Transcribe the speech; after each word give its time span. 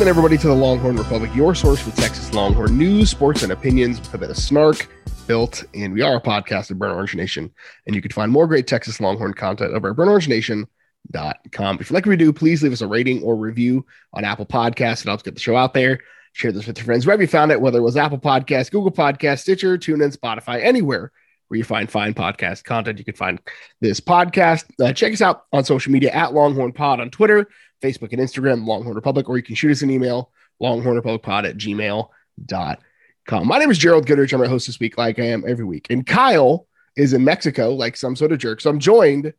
Welcome, 0.00 0.16
everybody, 0.16 0.38
to 0.38 0.46
the 0.46 0.54
Longhorn 0.54 0.96
Republic, 0.96 1.30
your 1.34 1.54
source 1.54 1.78
for 1.78 1.90
Texas 1.90 2.32
Longhorn 2.32 2.78
news, 2.78 3.10
sports, 3.10 3.42
and 3.42 3.52
opinions 3.52 4.00
with 4.00 4.14
a 4.14 4.16
bit 4.16 4.30
of 4.30 4.38
snark 4.38 4.88
built. 5.26 5.62
And 5.74 5.92
we 5.92 6.00
are 6.00 6.16
a 6.16 6.22
podcast 6.22 6.70
of 6.70 6.78
Burnt 6.78 6.94
Orange 6.94 7.14
Nation. 7.14 7.52
And 7.86 7.94
you 7.94 8.00
can 8.00 8.10
find 8.10 8.32
more 8.32 8.46
great 8.46 8.66
Texas 8.66 8.98
Longhorn 8.98 9.34
content 9.34 9.74
over 9.74 9.90
at 9.90 9.96
burntorangenation.com. 9.96 11.78
If 11.80 11.90
you 11.90 11.94
like 11.94 12.06
what 12.06 12.12
we 12.12 12.16
do, 12.16 12.32
please 12.32 12.62
leave 12.62 12.72
us 12.72 12.80
a 12.80 12.86
rating 12.86 13.22
or 13.22 13.36
review 13.36 13.84
on 14.14 14.24
Apple 14.24 14.46
Podcasts. 14.46 15.02
It 15.02 15.08
helps 15.08 15.22
get 15.22 15.34
the 15.34 15.40
show 15.40 15.54
out 15.54 15.74
there. 15.74 15.98
Share 16.32 16.50
this 16.50 16.66
with 16.66 16.78
your 16.78 16.86
friends 16.86 17.04
wherever 17.04 17.20
you 17.20 17.28
found 17.28 17.52
it, 17.52 17.60
whether 17.60 17.80
it 17.80 17.82
was 17.82 17.98
Apple 17.98 18.16
Podcasts, 18.16 18.70
Google 18.70 18.92
Podcasts, 18.92 19.40
Stitcher, 19.40 19.76
TuneIn, 19.76 20.16
Spotify, 20.16 20.62
anywhere 20.64 21.12
where 21.48 21.58
you 21.58 21.64
find 21.64 21.90
fine 21.90 22.14
podcast 22.14 22.62
content. 22.62 22.98
You 22.98 23.04
can 23.04 23.16
find 23.16 23.40
this 23.80 24.00
podcast. 24.00 24.64
Uh, 24.80 24.92
check 24.92 25.12
us 25.12 25.20
out 25.20 25.46
on 25.52 25.64
social 25.64 25.90
media 25.90 26.12
at 26.12 26.32
Longhorn 26.32 26.72
Pod 26.72 27.00
on 27.00 27.10
Twitter, 27.10 27.48
Facebook, 27.80 28.12
and 28.12 28.20
Instagram, 28.20 28.66
Longhorn 28.66 28.94
Republic, 28.94 29.28
or 29.28 29.36
you 29.36 29.42
can 29.42 29.54
shoot 29.54 29.70
us 29.70 29.82
an 29.82 29.90
email, 29.90 30.30
longhornrepublicpod 30.62 31.48
at 31.48 31.56
gmail.com. 31.56 33.46
My 33.46 33.58
name 33.58 33.70
is 33.70 33.78
Gerald 33.78 34.06
Goodrich. 34.06 34.32
I'm 34.32 34.40
your 34.40 34.48
host 34.48 34.66
this 34.66 34.80
week, 34.80 34.98
like 34.98 35.18
I 35.18 35.26
am 35.26 35.44
every 35.46 35.64
week. 35.64 35.86
And 35.90 36.06
Kyle 36.06 36.66
is 36.96 37.12
in 37.12 37.24
Mexico, 37.24 37.72
like 37.74 37.96
some 37.96 38.16
sort 38.16 38.32
of 38.32 38.38
jerk. 38.38 38.60
So 38.60 38.70
I'm 38.70 38.80
joined 38.80 39.32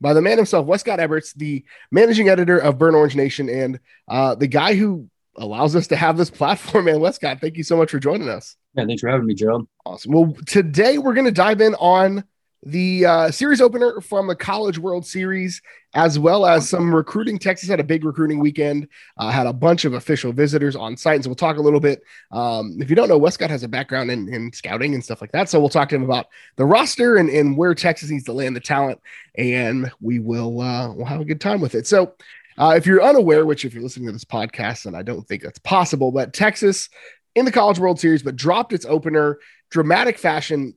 by 0.00 0.12
the 0.12 0.22
man 0.22 0.36
himself, 0.36 0.66
Wescott 0.66 0.98
Eberts, 0.98 1.34
the 1.34 1.64
managing 1.90 2.28
editor 2.28 2.58
of 2.58 2.78
Burnt 2.78 2.96
Orange 2.96 3.16
Nation, 3.16 3.48
and 3.48 3.80
uh, 4.08 4.34
the 4.34 4.46
guy 4.46 4.74
who 4.74 5.08
allows 5.36 5.76
us 5.76 5.86
to 5.88 5.96
have 5.96 6.16
this 6.16 6.30
platform, 6.30 6.86
man. 6.86 7.00
Wescott, 7.00 7.40
thank 7.40 7.56
you 7.56 7.62
so 7.62 7.76
much 7.76 7.90
for 7.90 7.98
joining 7.98 8.28
us. 8.28 8.56
Yeah, 8.74 8.86
thanks 8.86 9.00
for 9.00 9.08
having 9.08 9.26
me, 9.26 9.34
Gerald. 9.34 9.68
Awesome. 9.84 10.12
Well, 10.12 10.34
today 10.46 10.98
we're 10.98 11.14
going 11.14 11.26
to 11.26 11.32
dive 11.32 11.60
in 11.60 11.74
on 11.76 12.24
the 12.62 13.06
uh, 13.06 13.30
series 13.30 13.60
opener 13.60 14.00
from 14.00 14.26
the 14.26 14.34
College 14.34 14.78
World 14.78 15.06
Series, 15.06 15.62
as 15.94 16.18
well 16.18 16.46
as 16.46 16.68
some 16.68 16.94
recruiting. 16.94 17.38
Texas 17.38 17.68
had 17.68 17.80
a 17.80 17.84
big 17.84 18.04
recruiting 18.04 18.38
weekend, 18.38 18.88
uh, 19.18 19.30
had 19.30 19.46
a 19.46 19.52
bunch 19.52 19.84
of 19.84 19.94
official 19.94 20.32
visitors 20.32 20.74
on 20.74 20.96
site. 20.96 21.16
And 21.16 21.24
so 21.24 21.30
we'll 21.30 21.36
talk 21.36 21.58
a 21.58 21.62
little 21.62 21.80
bit. 21.80 22.02
Um, 22.32 22.78
if 22.80 22.90
you 22.90 22.96
don't 22.96 23.08
know, 23.08 23.18
Wescott 23.18 23.50
has 23.50 23.62
a 23.62 23.68
background 23.68 24.10
in, 24.10 24.32
in, 24.32 24.52
scouting 24.52 24.94
and 24.94 25.04
stuff 25.04 25.20
like 25.20 25.32
that. 25.32 25.48
So 25.48 25.60
we'll 25.60 25.68
talk 25.68 25.88
to 25.90 25.96
him 25.96 26.04
about 26.04 26.26
the 26.56 26.64
roster 26.64 27.16
and, 27.16 27.28
and 27.30 27.56
where 27.56 27.74
Texas 27.74 28.10
needs 28.10 28.24
to 28.24 28.32
land 28.32 28.56
the 28.56 28.60
talent. 28.60 29.00
And 29.36 29.90
we 30.00 30.18
will 30.18 30.60
uh, 30.60 30.92
we'll 30.92 31.06
have 31.06 31.20
a 31.20 31.24
good 31.24 31.40
time 31.40 31.60
with 31.60 31.74
it. 31.74 31.86
So 31.86 32.14
uh, 32.58 32.74
if 32.76 32.86
you're 32.86 33.02
unaware, 33.02 33.44
which 33.44 33.64
if 33.64 33.74
you're 33.74 33.82
listening 33.82 34.06
to 34.06 34.12
this 34.12 34.24
podcast, 34.24 34.86
and 34.86 34.96
I 34.96 35.02
don't 35.02 35.26
think 35.28 35.42
that's 35.42 35.58
possible, 35.58 36.10
but 36.10 36.32
Texas 36.32 36.88
in 37.34 37.44
the 37.44 37.52
College 37.52 37.78
World 37.78 38.00
Series, 38.00 38.22
but 38.22 38.34
dropped 38.34 38.72
its 38.72 38.86
opener, 38.86 39.38
dramatic 39.70 40.18
fashion, 40.18 40.74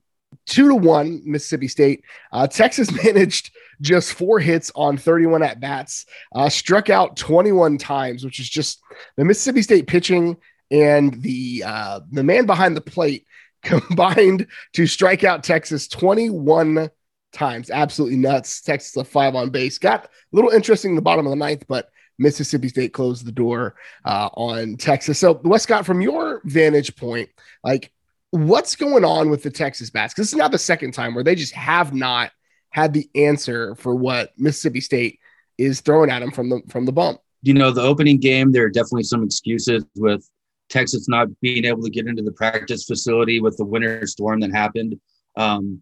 two 0.49 0.67
to 0.67 0.75
one 0.75 1.21
Mississippi 1.23 1.67
State. 1.67 2.03
Uh, 2.31 2.47
Texas 2.47 2.91
managed 3.03 3.51
just 3.81 4.13
four 4.13 4.39
hits 4.39 4.71
on 4.75 4.97
31 4.97 5.43
at 5.43 5.61
bats, 5.61 6.05
uh, 6.35 6.49
struck 6.49 6.89
out 6.89 7.15
21 7.15 7.77
times, 7.77 8.25
which 8.25 8.39
is 8.39 8.49
just 8.49 8.81
the 9.15 9.23
Mississippi 9.23 9.61
State 9.61 9.87
pitching 9.87 10.35
and 10.71 11.21
the 11.21 11.63
uh, 11.65 12.01
the 12.11 12.23
man 12.23 12.45
behind 12.45 12.75
the 12.75 12.81
plate 12.81 13.25
combined 13.63 14.47
to 14.73 14.85
strike 14.85 15.23
out 15.23 15.43
Texas 15.43 15.87
21 15.87 16.89
times. 17.31 17.69
Absolutely 17.69 18.17
nuts. 18.17 18.61
Texas 18.61 18.95
a 18.97 19.03
five 19.03 19.35
on 19.35 19.49
base. 19.49 19.77
Got 19.77 20.05
a 20.05 20.09
little 20.31 20.51
interesting 20.51 20.91
in 20.91 20.95
the 20.95 21.01
bottom 21.01 21.25
of 21.25 21.31
the 21.31 21.35
ninth, 21.35 21.65
but 21.67 21.89
Mississippi 22.17 22.67
State 22.69 22.93
closed 22.93 23.25
the 23.25 23.31
door 23.31 23.75
uh, 24.05 24.29
on 24.33 24.77
Texas. 24.77 25.19
So, 25.19 25.39
Wescott, 25.43 25.85
from 25.85 26.01
your 26.01 26.41
vantage 26.43 26.95
point, 26.95 27.29
like 27.63 27.91
what's 28.31 28.75
going 28.75 29.03
on 29.03 29.29
with 29.29 29.43
the 29.43 29.49
Texas 29.49 29.89
bats? 29.89 30.13
Because 30.13 30.27
this 30.27 30.33
is 30.33 30.37
not 30.37 30.51
the 30.51 30.57
second 30.57 30.93
time 30.93 31.15
where 31.15 31.23
they 31.23 31.35
just 31.35 31.53
have 31.53 31.93
not 31.93 32.31
had 32.69 32.93
the 32.93 33.09
answer 33.15 33.75
for 33.75 33.95
what 33.95 34.31
Mississippi 34.37 34.81
State 34.81 35.19
is 35.57 35.81
throwing 35.81 36.09
at 36.09 36.19
them 36.19 36.31
from 36.31 36.49
the 36.49 36.61
from 36.69 36.85
the 36.85 36.91
bump. 36.91 37.19
You 37.41 37.53
know, 37.53 37.71
the 37.71 37.81
opening 37.81 38.19
game, 38.19 38.51
there 38.51 38.65
are 38.65 38.69
definitely 38.69 39.03
some 39.03 39.23
excuses 39.23 39.85
with 39.95 40.27
Texas 40.69 41.07
not 41.07 41.27
being 41.41 41.65
able 41.65 41.81
to 41.83 41.89
get 41.89 42.07
into 42.07 42.21
the 42.21 42.31
practice 42.31 42.85
facility 42.85 43.39
with 43.39 43.57
the 43.57 43.65
winter 43.65 44.05
storm 44.05 44.39
that 44.41 44.51
happened. 44.51 44.99
Um, 45.35 45.81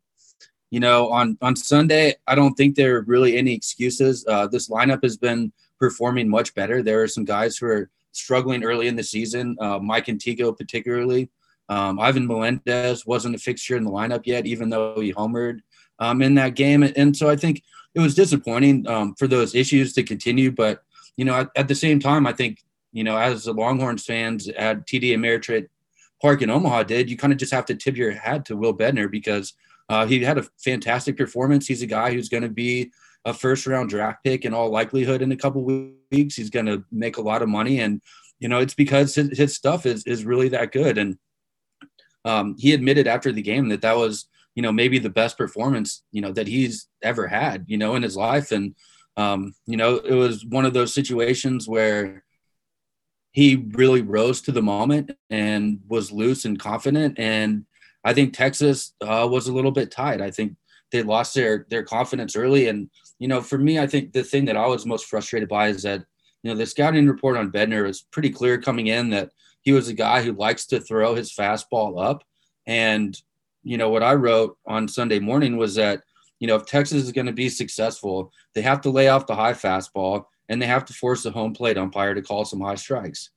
you 0.71 0.79
know, 0.79 1.09
on 1.09 1.37
on 1.41 1.55
Sunday, 1.55 2.15
I 2.27 2.35
don't 2.35 2.53
think 2.53 2.75
there 2.75 2.97
are 2.97 3.01
really 3.01 3.37
any 3.37 3.53
excuses. 3.53 4.25
Uh, 4.27 4.47
this 4.47 4.69
lineup 4.69 5.03
has 5.03 5.17
been 5.17 5.51
performing 5.79 6.29
much 6.29 6.53
better. 6.55 6.81
There 6.81 7.01
are 7.03 7.07
some 7.07 7.25
guys 7.25 7.57
who 7.57 7.67
are 7.67 7.89
struggling 8.11 8.63
early 8.63 8.87
in 8.87 8.95
the 8.95 9.03
season. 9.03 9.55
Uh, 9.59 9.79
Mike 9.79 10.09
Antico, 10.09 10.51
particularly. 10.51 11.29
Um, 11.69 11.99
Ivan 11.99 12.27
Melendez 12.27 13.05
wasn't 13.05 13.35
a 13.35 13.39
fixture 13.39 13.75
in 13.75 13.83
the 13.83 13.91
lineup 13.91 14.21
yet, 14.25 14.45
even 14.45 14.69
though 14.69 14.99
he 14.99 15.13
homered 15.13 15.59
um, 15.99 16.21
in 16.21 16.35
that 16.35 16.55
game. 16.55 16.83
And 16.83 17.15
so 17.15 17.29
I 17.29 17.35
think 17.35 17.63
it 17.95 17.99
was 17.99 18.15
disappointing 18.15 18.87
um, 18.87 19.15
for 19.15 19.27
those 19.27 19.55
issues 19.55 19.93
to 19.93 20.03
continue. 20.03 20.51
But 20.51 20.81
you 21.17 21.25
know, 21.25 21.35
at, 21.35 21.49
at, 21.55 21.67
the 21.67 21.75
same 21.75 21.99
time, 21.99 22.27
I 22.27 22.33
think 22.33 22.63
you 22.93 23.03
know, 23.03 23.17
as 23.17 23.45
the 23.45 23.53
Longhorns 23.53 24.05
fans 24.05 24.47
at 24.47 24.87
TD 24.87 25.11
Ameritrade 25.11 25.67
Park 26.21 26.41
in 26.41 26.49
Omaha 26.49 26.83
did, 26.83 27.09
you 27.09 27.17
kind 27.17 27.33
of 27.33 27.39
just 27.39 27.53
have 27.53 27.65
to 27.65 27.75
tip 27.75 27.95
your 27.95 28.11
hat 28.11 28.45
to 28.45 28.57
Will 28.57 28.75
Bednar 28.75 29.09
because 29.09 29.53
uh, 29.89 30.05
he 30.05 30.23
had 30.23 30.37
a 30.37 30.47
fantastic 30.57 31.17
performance. 31.17 31.67
He's 31.67 31.81
a 31.81 31.87
guy 31.87 32.11
who's 32.11 32.29
going 32.29 32.43
to 32.43 32.49
be 32.49 32.91
a 33.25 33.33
first 33.33 33.67
round 33.67 33.89
draft 33.89 34.23
pick 34.23 34.45
in 34.45 34.53
all 34.53 34.69
likelihood 34.69 35.21
in 35.21 35.31
a 35.31 35.37
couple 35.37 35.63
weeks. 35.63 36.35
He's 36.35 36.49
going 36.49 36.65
to 36.65 36.83
make 36.91 37.17
a 37.17 37.21
lot 37.21 37.41
of 37.41 37.49
money. 37.49 37.79
And, 37.81 38.01
you 38.39 38.47
know, 38.47 38.59
it's 38.59 38.73
because 38.73 39.15
his, 39.15 39.37
his 39.37 39.55
stuff 39.55 39.85
is, 39.85 40.03
is 40.05 40.25
really 40.25 40.49
that 40.49 40.71
good. 40.71 40.97
And 40.97 41.17
um, 42.27 42.55
he 42.57 42.73
admitted 42.73 43.07
after 43.07 43.31
the 43.31 43.41
game 43.41 43.69
that 43.69 43.81
that 43.81 43.97
was, 43.97 44.27
you 44.55 44.61
know, 44.61 44.71
maybe 44.71 44.99
the 44.99 45.09
best 45.09 45.37
performance, 45.37 46.03
you 46.11 46.21
know, 46.21 46.31
that 46.33 46.47
he's 46.47 46.87
ever 47.01 47.27
had, 47.27 47.65
you 47.67 47.77
know, 47.77 47.95
in 47.95 48.03
his 48.03 48.17
life. 48.17 48.51
And, 48.51 48.75
um, 49.15 49.53
you 49.65 49.77
know, 49.77 49.97
it 49.97 50.13
was 50.13 50.45
one 50.45 50.65
of 50.65 50.73
those 50.73 50.93
situations 50.93 51.67
where 51.67 52.23
he 53.31 53.67
really 53.71 54.01
rose 54.01 54.41
to 54.41 54.51
the 54.51 54.61
moment 54.61 55.11
and 55.29 55.79
was 55.87 56.11
loose 56.11 56.45
and 56.45 56.59
confident. 56.59 57.17
And, 57.19 57.65
I 58.07 58.13
think 58.13 58.33
Texas 58.33 58.93
uh, 59.01 59.27
was 59.29 59.47
a 59.47 59.53
little 59.53 59.71
bit 59.71 59.91
tied. 59.91 60.21
I 60.21 60.31
think 60.31 60.55
they 60.93 61.03
lost 61.03 61.35
their 61.35 61.65
their 61.69 61.83
confidence 61.83 62.37
early, 62.37 62.69
and 62.69 62.89
you 63.19 63.27
know, 63.27 63.41
for 63.41 63.57
me, 63.57 63.79
I 63.79 63.85
think 63.85 64.13
the 64.13 64.23
thing 64.23 64.45
that 64.45 64.55
I 64.55 64.65
was 64.65 64.85
most 64.85 65.07
frustrated 65.07 65.49
by 65.49 65.67
is 65.67 65.83
that 65.83 66.05
you 66.41 66.49
know 66.49 66.57
the 66.57 66.65
scouting 66.65 67.05
report 67.05 67.35
on 67.35 67.51
Bednar 67.51 67.85
was 67.85 68.01
pretty 68.01 68.29
clear 68.29 68.61
coming 68.61 68.87
in 68.87 69.09
that 69.09 69.31
he 69.67 69.73
was 69.73 69.89
a 69.89 69.93
guy 69.93 70.21
who 70.21 70.31
likes 70.31 70.65
to 70.67 70.79
throw 70.79 71.13
his 71.13 71.35
fastball 71.35 72.01
up, 72.01 72.23
and 72.65 73.21
you 73.63 73.77
know 73.77 73.89
what 73.89 74.01
I 74.01 74.13
wrote 74.13 74.57
on 74.65 74.87
Sunday 74.87 75.19
morning 75.19 75.57
was 75.57 75.75
that 75.75 76.03
you 76.39 76.47
know 76.47 76.55
if 76.55 76.65
Texas 76.65 77.03
is 77.03 77.11
going 77.11 77.25
to 77.25 77.33
be 77.33 77.49
successful, 77.49 78.31
they 78.55 78.61
have 78.61 78.79
to 78.83 78.89
lay 78.89 79.09
off 79.09 79.27
the 79.27 79.35
high 79.35 79.51
fastball 79.51 80.23
and 80.47 80.61
they 80.61 80.67
have 80.67 80.85
to 80.85 80.93
force 80.93 81.23
the 81.23 81.31
home 81.31 81.51
plate 81.51 81.77
umpire 81.77 82.13
to 82.13 82.21
call 82.21 82.45
some 82.45 82.61
high 82.61 82.75
strikes. 82.75 83.31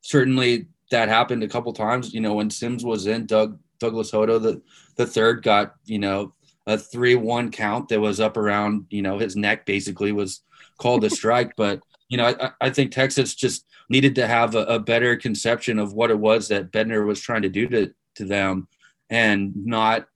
Certainly, 0.00 0.68
that 0.90 1.10
happened 1.10 1.42
a 1.42 1.48
couple 1.48 1.74
times. 1.74 2.14
You 2.14 2.22
know, 2.22 2.32
when 2.32 2.48
Sims 2.48 2.82
was 2.82 3.06
in, 3.06 3.26
Doug 3.26 3.58
Douglas 3.78 4.10
Hodo, 4.10 4.38
the 4.38 4.62
the 4.96 5.06
third, 5.06 5.42
got 5.42 5.74
you 5.84 5.98
know 5.98 6.32
a 6.66 6.78
three 6.78 7.14
one 7.14 7.50
count 7.50 7.90
that 7.90 8.00
was 8.00 8.20
up 8.20 8.38
around 8.38 8.86
you 8.88 9.02
know 9.02 9.18
his 9.18 9.36
neck. 9.36 9.66
Basically, 9.66 10.12
was 10.12 10.40
called 10.78 11.04
a 11.04 11.10
strike. 11.10 11.52
but 11.58 11.82
you 12.08 12.16
know, 12.16 12.24
I, 12.40 12.52
I 12.58 12.70
think 12.70 12.90
Texas 12.90 13.34
just 13.34 13.66
needed 13.88 14.14
to 14.16 14.26
have 14.26 14.54
a, 14.54 14.64
a, 14.64 14.78
better 14.78 15.16
conception 15.16 15.78
of 15.78 15.92
what 15.92 16.10
it 16.10 16.18
was 16.18 16.48
that 16.48 16.70
Bednar 16.70 17.06
was 17.06 17.20
trying 17.20 17.42
to 17.42 17.48
do 17.48 17.66
to 17.68 17.94
to 18.16 18.24
them, 18.24 18.68
and 19.10 19.52
not 19.66 20.08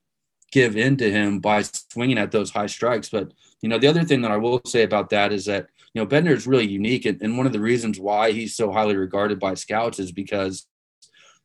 give 0.50 0.76
in 0.76 0.96
to 0.98 1.10
him 1.10 1.38
by 1.40 1.62
swinging 1.62 2.18
at 2.18 2.30
those 2.30 2.50
high 2.50 2.66
strikes. 2.66 3.08
But 3.08 3.32
you 3.62 3.68
know, 3.68 3.78
the 3.78 3.86
other 3.86 4.04
thing 4.04 4.22
that 4.22 4.30
I 4.30 4.36
will 4.36 4.60
say 4.66 4.82
about 4.82 5.10
that 5.10 5.32
is 5.32 5.46
that 5.46 5.68
you 5.94 6.00
know 6.00 6.06
Bednar 6.06 6.32
is 6.32 6.46
really 6.46 6.68
unique, 6.68 7.06
and, 7.06 7.20
and 7.22 7.36
one 7.36 7.46
of 7.46 7.52
the 7.52 7.60
reasons 7.60 7.98
why 7.98 8.32
he's 8.32 8.54
so 8.54 8.72
highly 8.72 8.96
regarded 8.96 9.38
by 9.38 9.54
scouts 9.54 9.98
is 9.98 10.12
because 10.12 10.66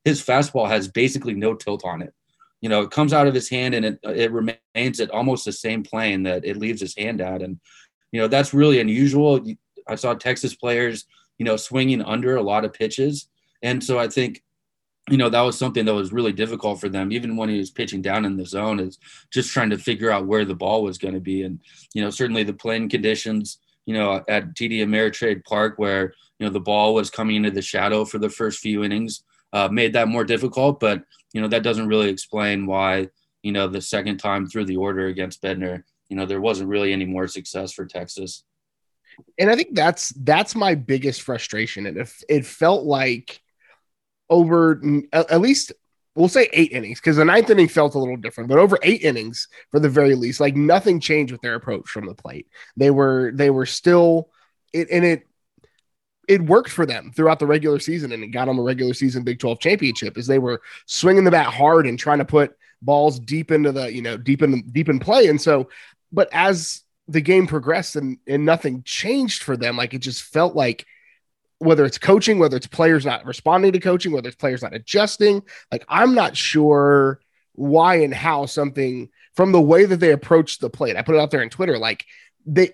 his 0.07 0.23
fastball 0.23 0.69
has 0.69 0.87
basically 0.87 1.33
no 1.33 1.53
tilt 1.53 1.83
on 1.83 2.01
it. 2.01 2.13
You 2.61 2.69
know, 2.69 2.81
it 2.81 2.91
comes 2.91 3.11
out 3.11 3.27
of 3.27 3.33
his 3.33 3.49
hand 3.49 3.75
and 3.75 3.85
it, 3.85 3.99
it 4.03 4.31
remains 4.31 4.99
at 5.01 5.11
almost 5.11 5.43
the 5.43 5.51
same 5.51 5.83
plane 5.83 6.23
that 6.23 6.45
it 6.45 6.55
leaves 6.55 6.79
his 6.79 6.95
hand 6.95 7.19
at. 7.19 7.41
And, 7.41 7.59
you 8.13 8.21
know, 8.21 8.29
that's 8.29 8.53
really 8.53 8.79
unusual. 8.79 9.45
I 9.85 9.95
saw 9.95 10.13
Texas 10.13 10.55
players, 10.55 11.05
you 11.37 11.45
know, 11.45 11.55
swinging 11.55 12.01
under 12.01 12.35
a 12.35 12.41
lot 12.41 12.65
of 12.65 12.73
pitches. 12.73 13.27
And 13.61 13.83
so 13.83 13.99
I 13.99 14.07
think, 14.07 14.43
you 15.09 15.17
know, 15.17 15.29
that 15.29 15.41
was 15.41 15.57
something 15.57 15.85
that 15.85 15.93
was 15.93 16.11
really 16.11 16.33
difficult 16.33 16.79
for 16.79 16.89
them, 16.89 17.11
even 17.11 17.37
when 17.37 17.49
he 17.49 17.57
was 17.57 17.71
pitching 17.71 18.01
down 18.01 18.25
in 18.25 18.35
the 18.35 18.45
zone, 18.45 18.79
is 18.79 18.99
just 19.31 19.51
trying 19.51 19.69
to 19.69 19.77
figure 19.77 20.11
out 20.11 20.27
where 20.27 20.45
the 20.45 20.55
ball 20.55 20.83
was 20.83 20.97
going 20.97 21.13
to 21.13 21.19
be. 21.19 21.43
And, 21.43 21.59
you 21.93 22.01
know, 22.01 22.09
certainly 22.09 22.43
the 22.43 22.53
playing 22.53 22.89
conditions, 22.89 23.59
you 23.85 23.93
know, 23.93 24.23
at 24.27 24.53
TD 24.53 24.79
Ameritrade 24.79 25.45
Park, 25.45 25.75
where, 25.77 26.13
you 26.39 26.45
know, 26.45 26.51
the 26.51 26.59
ball 26.59 26.93
was 26.93 27.09
coming 27.09 27.37
into 27.37 27.51
the 27.51 27.61
shadow 27.61 28.03
for 28.03 28.19
the 28.19 28.29
first 28.29 28.59
few 28.59 28.83
innings, 28.83 29.23
uh, 29.53 29.69
made 29.69 29.93
that 29.93 30.09
more 30.09 30.25
difficult. 30.25 30.79
But 30.79 31.03
you 31.33 31.41
know 31.41 31.47
that 31.49 31.63
doesn't 31.63 31.87
really 31.87 32.09
explain 32.09 32.65
why 32.65 33.09
you 33.43 33.51
know 33.51 33.67
the 33.67 33.81
second 33.81 34.17
time 34.17 34.47
through 34.47 34.65
the 34.65 34.77
order 34.77 35.07
against 35.07 35.41
Bednar, 35.41 35.83
you 36.09 36.17
know 36.17 36.25
there 36.25 36.41
wasn't 36.41 36.69
really 36.69 36.93
any 36.93 37.05
more 37.05 37.27
success 37.27 37.71
for 37.71 37.85
Texas. 37.85 38.43
And 39.37 39.49
I 39.49 39.55
think 39.55 39.75
that's 39.75 40.09
that's 40.09 40.55
my 40.55 40.75
biggest 40.75 41.21
frustration. 41.21 41.85
And 41.85 41.97
if 41.97 42.23
it 42.29 42.45
felt 42.45 42.83
like 42.85 43.41
over 44.29 44.77
mm, 44.77 45.03
at 45.13 45.41
least 45.41 45.73
we'll 46.15 46.27
say 46.27 46.49
eight 46.53 46.71
innings 46.71 46.99
because 46.99 47.17
the 47.17 47.25
ninth 47.25 47.49
inning 47.49 47.67
felt 47.67 47.95
a 47.95 47.99
little 47.99 48.17
different, 48.17 48.49
but 48.49 48.57
over 48.57 48.77
eight 48.81 49.03
innings 49.03 49.47
for 49.71 49.79
the 49.79 49.89
very 49.89 50.15
least, 50.15 50.39
like 50.39 50.55
nothing 50.55 50.99
changed 50.99 51.31
with 51.31 51.41
their 51.41 51.55
approach 51.55 51.87
from 51.87 52.05
the 52.05 52.15
plate. 52.15 52.47
They 52.75 52.91
were 52.91 53.31
they 53.33 53.49
were 53.49 53.65
still 53.65 54.29
it 54.73 54.89
and 54.91 55.05
it 55.05 55.27
it 56.27 56.41
worked 56.41 56.69
for 56.69 56.85
them 56.85 57.11
throughout 57.15 57.39
the 57.39 57.47
regular 57.47 57.79
season 57.79 58.11
and 58.11 58.23
it 58.23 58.27
got 58.27 58.49
on 58.49 58.57
the 58.57 58.63
regular 58.63 58.93
season 58.93 59.23
Big 59.23 59.39
12 59.39 59.59
championship 59.59 60.17
as 60.17 60.27
they 60.27 60.39
were 60.39 60.61
swinging 60.85 61.23
the 61.23 61.31
bat 61.31 61.53
hard 61.53 61.87
and 61.87 61.97
trying 61.97 62.17
to 62.17 62.25
put 62.25 62.55
balls 62.81 63.19
deep 63.19 63.51
into 63.51 63.71
the, 63.71 63.91
you 63.91 64.01
know, 64.01 64.17
deep 64.17 64.41
in 64.41 64.61
deep 64.71 64.89
in 64.89 64.99
play. 64.99 65.27
And 65.27 65.41
so, 65.41 65.69
but 66.11 66.29
as 66.31 66.83
the 67.07 67.21
game 67.21 67.47
progressed 67.47 67.95
and, 67.95 68.17
and 68.27 68.45
nothing 68.45 68.83
changed 68.83 69.43
for 69.43 69.55
them, 69.55 69.77
like 69.77 69.93
it 69.93 69.99
just 69.99 70.23
felt 70.23 70.55
like 70.55 70.85
whether 71.59 71.85
it's 71.85 71.97
coaching, 71.97 72.37
whether 72.37 72.57
it's 72.57 72.67
players 72.67 73.05
not 73.05 73.25
responding 73.25 73.71
to 73.71 73.79
coaching, 73.79 74.11
whether 74.11 74.27
it's 74.27 74.35
players 74.35 74.61
not 74.61 74.73
adjusting, 74.73 75.41
like 75.71 75.85
I'm 75.89 76.13
not 76.13 76.37
sure 76.37 77.19
why 77.53 77.95
and 77.95 78.13
how 78.13 78.45
something 78.45 79.09
from 79.35 79.51
the 79.51 79.61
way 79.61 79.85
that 79.85 79.97
they 79.99 80.11
approached 80.11 80.61
the 80.61 80.69
plate. 80.69 80.95
I 80.95 81.01
put 81.01 81.15
it 81.15 81.21
out 81.21 81.31
there 81.31 81.41
on 81.41 81.49
Twitter, 81.49 81.77
like 81.77 82.05
they 82.45 82.73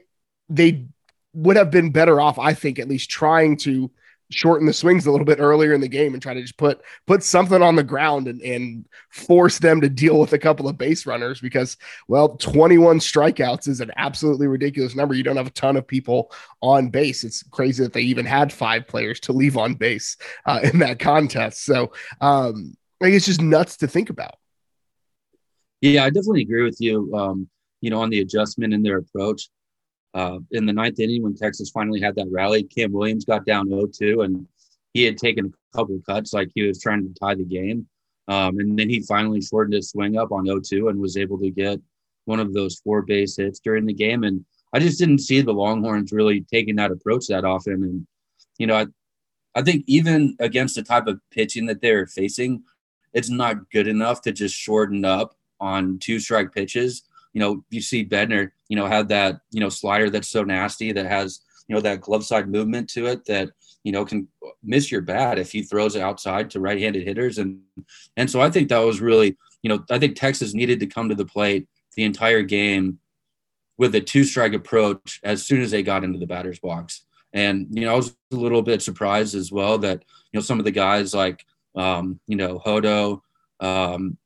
they 0.50 0.88
would 1.34 1.58
have 1.58 1.72
been 1.72 1.92
better 1.92 2.20
off, 2.20 2.38
I 2.38 2.54
think, 2.54 2.80
at 2.80 2.90
least 2.90 3.10
trying 3.10 3.58
to 3.58 3.92
shorten 4.34 4.66
the 4.66 4.74
swings 4.74 5.06
a 5.06 5.12
little 5.12 5.26
bit 5.26 5.40
earlier 5.40 5.74
in 5.74 5.82
the 5.82 5.88
game 5.88 6.14
and 6.14 6.22
try 6.22 6.34
to 6.34 6.42
just 6.42 6.58
put 6.58 6.82
put 7.08 7.24
something 7.24 7.62
on 7.62 7.76
the 7.76 7.84
ground 7.84 8.28
and, 8.28 8.42
and 8.42 8.86
force 9.10 9.60
them 9.60 9.82
to 9.82 9.90
deal 9.90 10.20
with 10.20 10.34
a 10.34 10.40
couple 10.40 10.68
of 10.68 10.78
base 10.78 11.06
runners 11.06 11.40
because 11.40 11.78
well 12.08 12.36
21 12.38 13.00
strikeouts 13.00 13.68
is 13.68 13.82
an 13.82 13.92
absolutely 13.98 14.48
ridiculous 14.48 14.96
number. 14.96 15.14
You 15.14 15.24
don't 15.24 15.38
have 15.38 15.48
a 15.48 15.52
ton 15.52 15.78
of 15.78 15.88
people 15.88 16.32
on 16.62 16.90
base. 16.90 17.24
It's 17.24 17.44
crazy 17.44 17.84
that 17.84 17.94
they 17.94 18.02
even 18.02 18.26
had 18.26 18.52
five 18.52 18.88
players 18.88 19.20
to 19.22 19.34
leave 19.34 19.58
on 19.58 19.76
base 19.76 20.18
uh, 20.46 20.62
in 20.64 20.80
that 20.80 21.00
contest. 21.00 21.64
So 21.66 21.94
um 22.22 22.76
like 23.00 23.14
it's 23.14 23.26
just 23.26 23.42
nuts 23.42 23.78
to 23.78 23.88
think 23.88 24.10
about. 24.10 24.36
Yeah 25.82 26.06
i 26.06 26.10
definitely 26.10 26.44
agree 26.44 26.64
with 26.64 26.78
you 26.80 27.14
um 27.14 27.50
you 27.82 27.90
know 27.90 28.02
on 28.02 28.10
the 28.10 28.22
adjustment 28.22 28.74
in 28.74 28.82
their 28.82 28.98
approach 28.98 29.50
uh, 30.14 30.40
in 30.52 30.66
the 30.66 30.74
ninth 30.74 31.00
inning 31.00 31.24
when 31.24 31.36
Texas 31.36 31.70
finally 31.70 32.00
had 32.00 32.16
that 32.16 32.28
rally, 32.32 32.64
Cam 32.64 32.92
Williams 32.92 33.26
got 33.26 33.46
down 33.46 33.70
0-2 33.70 34.26
and 34.26 34.48
he 34.94 35.04
had 35.04 35.18
taken 35.18 35.46
a 35.46 35.78
couple 35.78 36.00
cuts 36.08 36.34
like 36.34 36.50
he 36.54 36.64
was 36.64 36.80
trying 36.80 37.02
to 37.02 37.20
tie 37.20 37.36
the 37.36 37.44
game. 37.44 37.88
Um, 38.28 38.60
and 38.60 38.78
then 38.78 38.90
he 38.90 39.02
finally 39.02 39.42
shortened 39.42 39.74
his 39.74 39.90
swing 39.90 40.18
up 40.18 40.32
on 40.32 40.46
0-2 40.46 40.90
and 40.90 41.00
was 41.00 41.18
able 41.18 41.40
to 41.40 41.50
get 41.50 41.80
one 42.26 42.40
of 42.40 42.54
those 42.54 42.80
four 42.80 43.02
base 43.02 43.36
hits 43.38 43.60
during 43.60 43.86
the 43.86 43.94
game. 43.94 44.24
And 44.24 44.46
I 44.72 44.80
just 44.80 45.00
didn't 45.00 45.20
see 45.20 45.42
the 45.42 45.52
Longhorns 45.52 46.12
really 46.12 46.42
taking 46.42 46.76
that 46.76 46.92
approach 46.92 47.28
that 47.28 47.44
often. 47.44 47.84
And, 47.84 48.08
you 48.58 48.68
know, 48.68 48.76
I, 48.76 48.86
I 49.56 49.62
think 49.64 49.84
even 49.88 50.36
against 50.40 50.76
the 50.76 50.84
type 50.84 51.08
of 51.08 51.20
pitching 51.32 51.66
that 51.66 51.82
they're 51.82 52.08
facing, 52.08 52.64
it's 53.14 53.30
not 53.30 53.70
good 53.72 53.88
enough 53.88 54.22
to 54.22 54.32
just 54.32 54.56
shorten 54.56 55.06
up 55.06 55.36
on 55.60 55.98
two 56.00 56.20
strike 56.20 56.54
pitches 56.54 57.04
you 57.34 57.40
know, 57.40 57.64
you 57.70 57.82
see 57.82 58.06
Bednar, 58.06 58.52
you 58.74 58.80
know, 58.80 58.88
had 58.88 59.10
that, 59.10 59.40
you 59.52 59.60
know, 59.60 59.70
slider 59.70 60.10
that's 60.10 60.30
so 60.30 60.44
nasty 60.44 60.92
that 60.92 61.06
has, 61.06 61.42
you 61.68 61.76
know, 61.76 61.82
that 61.82 62.02
glove 62.02 62.26
side 62.26 62.50
movement 62.50 62.90
to 62.90 63.06
it 63.06 63.24
that, 63.26 63.52
you 63.84 63.92
know, 63.92 64.04
can 64.04 64.28
miss 64.64 64.92
your 64.92 65.02
bat 65.02 65.38
if 65.38 65.52
he 65.52 65.62
throws 65.62 65.96
it 65.96 66.02
outside 66.02 66.50
to 66.50 66.60
right 66.60 66.80
handed 66.80 67.04
hitters. 67.04 67.38
And, 67.38 67.62
and 68.18 68.28
so 68.28 68.42
I 68.42 68.50
think 68.50 68.70
that 68.70 68.80
was 68.80 69.00
really, 69.00 69.38
you 69.62 69.70
know, 69.70 69.86
I 69.92 70.00
think 70.00 70.16
Texas 70.16 70.56
needed 70.56 70.80
to 70.80 70.88
come 70.88 71.08
to 71.10 71.14
the 71.14 71.24
plate 71.24 71.68
the 71.96 72.04
entire 72.04 72.42
game 72.42 72.98
with 73.78 73.94
a 73.94 74.02
two 74.02 74.24
strike 74.24 74.54
approach 74.54 75.20
as 75.24 75.46
soon 75.46 75.62
as 75.62 75.70
they 75.70 75.84
got 75.84 76.04
into 76.04 76.18
the 76.18 76.26
batter's 76.26 76.58
box. 76.58 77.06
And, 77.32 77.68
you 77.70 77.86
know, 77.86 77.94
I 77.94 77.96
was 77.96 78.16
a 78.32 78.36
little 78.36 78.64
bit 78.64 78.82
surprised 78.82 79.36
as 79.36 79.52
well 79.52 79.78
that, 79.78 80.04
you 80.32 80.40
know, 80.40 80.42
some 80.42 80.58
of 80.58 80.66
the 80.66 80.72
guys 80.72 81.14
like, 81.14 81.46
um, 81.76 82.20
you 82.26 82.38
know, 82.38 82.58
Hodo, 82.58 83.22
um, 83.60 84.18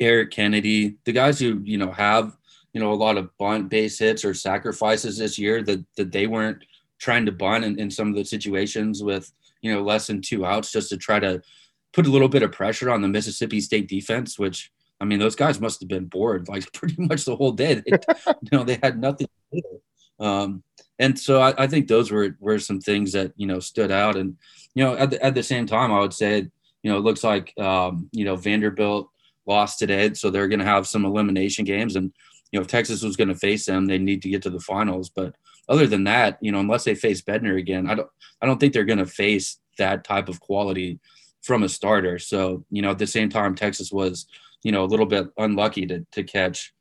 Eric 0.00 0.30
Kennedy, 0.30 0.96
the 1.04 1.12
guys 1.12 1.38
who 1.38 1.60
you 1.64 1.78
know 1.78 1.90
have 1.90 2.36
you 2.72 2.80
know 2.80 2.92
a 2.92 2.94
lot 2.94 3.16
of 3.16 3.36
bunt 3.38 3.68
base 3.68 3.98
hits 3.98 4.24
or 4.24 4.34
sacrifices 4.34 5.18
this 5.18 5.38
year 5.38 5.62
that 5.62 5.84
that 5.96 6.12
they 6.12 6.26
weren't 6.26 6.64
trying 6.98 7.26
to 7.26 7.32
bunt 7.32 7.64
in, 7.64 7.78
in 7.78 7.90
some 7.90 8.08
of 8.08 8.14
the 8.14 8.24
situations 8.24 9.02
with 9.02 9.32
you 9.60 9.72
know 9.72 9.82
less 9.82 10.06
than 10.06 10.20
two 10.20 10.44
outs 10.44 10.72
just 10.72 10.88
to 10.90 10.96
try 10.96 11.18
to 11.18 11.40
put 11.92 12.06
a 12.06 12.10
little 12.10 12.28
bit 12.28 12.42
of 12.42 12.52
pressure 12.52 12.90
on 12.90 13.02
the 13.02 13.08
Mississippi 13.08 13.60
State 13.60 13.88
defense, 13.88 14.38
which 14.38 14.70
I 15.00 15.04
mean 15.04 15.18
those 15.18 15.36
guys 15.36 15.60
must 15.60 15.80
have 15.80 15.88
been 15.88 16.06
bored 16.06 16.48
like 16.48 16.72
pretty 16.74 16.96
much 16.98 17.24
the 17.24 17.36
whole 17.36 17.52
day. 17.52 17.74
They, 17.74 17.92
you 18.26 18.58
know 18.58 18.64
they 18.64 18.78
had 18.82 18.98
nothing 18.98 19.28
to 19.52 19.60
do. 19.60 20.24
Um, 20.24 20.62
and 20.98 21.18
so 21.18 21.40
I, 21.40 21.64
I, 21.64 21.66
think 21.66 21.88
those 21.88 22.12
were 22.12 22.36
were 22.38 22.58
some 22.58 22.80
things 22.80 23.12
that 23.12 23.32
you 23.36 23.46
know 23.46 23.58
stood 23.58 23.90
out. 23.90 24.16
And 24.16 24.36
you 24.74 24.84
know 24.84 24.94
at 24.94 25.10
the, 25.10 25.22
at 25.22 25.34
the 25.34 25.42
same 25.42 25.66
time, 25.66 25.92
I 25.92 26.00
would 26.00 26.12
say 26.12 26.48
you 26.82 26.90
know 26.90 26.96
it 26.96 27.02
looks 27.02 27.24
like 27.24 27.52
um, 27.58 28.08
you 28.12 28.24
know 28.24 28.36
Vanderbilt 28.36 29.10
lost 29.46 29.78
today, 29.78 30.14
so 30.14 30.30
they're 30.30 30.48
going 30.48 30.60
to 30.60 30.64
have 30.64 30.86
some 30.86 31.04
elimination 31.04 31.64
games. 31.64 31.96
And 31.96 32.12
you 32.52 32.58
know, 32.58 32.62
if 32.62 32.68
Texas 32.68 33.02
was 33.02 33.16
going 33.16 33.28
to 33.28 33.34
face 33.34 33.66
them, 33.66 33.86
they 33.86 33.98
need 33.98 34.22
to 34.22 34.28
get 34.28 34.42
to 34.42 34.50
the 34.50 34.60
finals. 34.60 35.10
But 35.10 35.34
other 35.68 35.86
than 35.86 36.04
that, 36.04 36.38
you 36.40 36.52
know, 36.52 36.60
unless 36.60 36.84
they 36.84 36.94
face 36.94 37.22
Bednar 37.22 37.58
again, 37.58 37.88
I 37.88 37.94
don't, 37.94 38.08
I 38.40 38.46
don't 38.46 38.60
think 38.60 38.74
they're 38.74 38.84
going 38.84 38.98
to 38.98 39.06
face 39.06 39.58
that 39.78 40.04
type 40.04 40.28
of 40.28 40.40
quality 40.40 41.00
from 41.42 41.62
a 41.62 41.68
starter. 41.68 42.18
So 42.18 42.64
you 42.70 42.82
know, 42.82 42.90
at 42.90 42.98
the 42.98 43.06
same 43.06 43.28
time, 43.28 43.54
Texas 43.54 43.90
was, 43.90 44.26
you 44.62 44.70
know, 44.70 44.84
a 44.84 44.86
little 44.86 45.06
bit 45.06 45.28
unlucky 45.38 45.86
to 45.86 46.06
to 46.12 46.22
catch, 46.22 46.72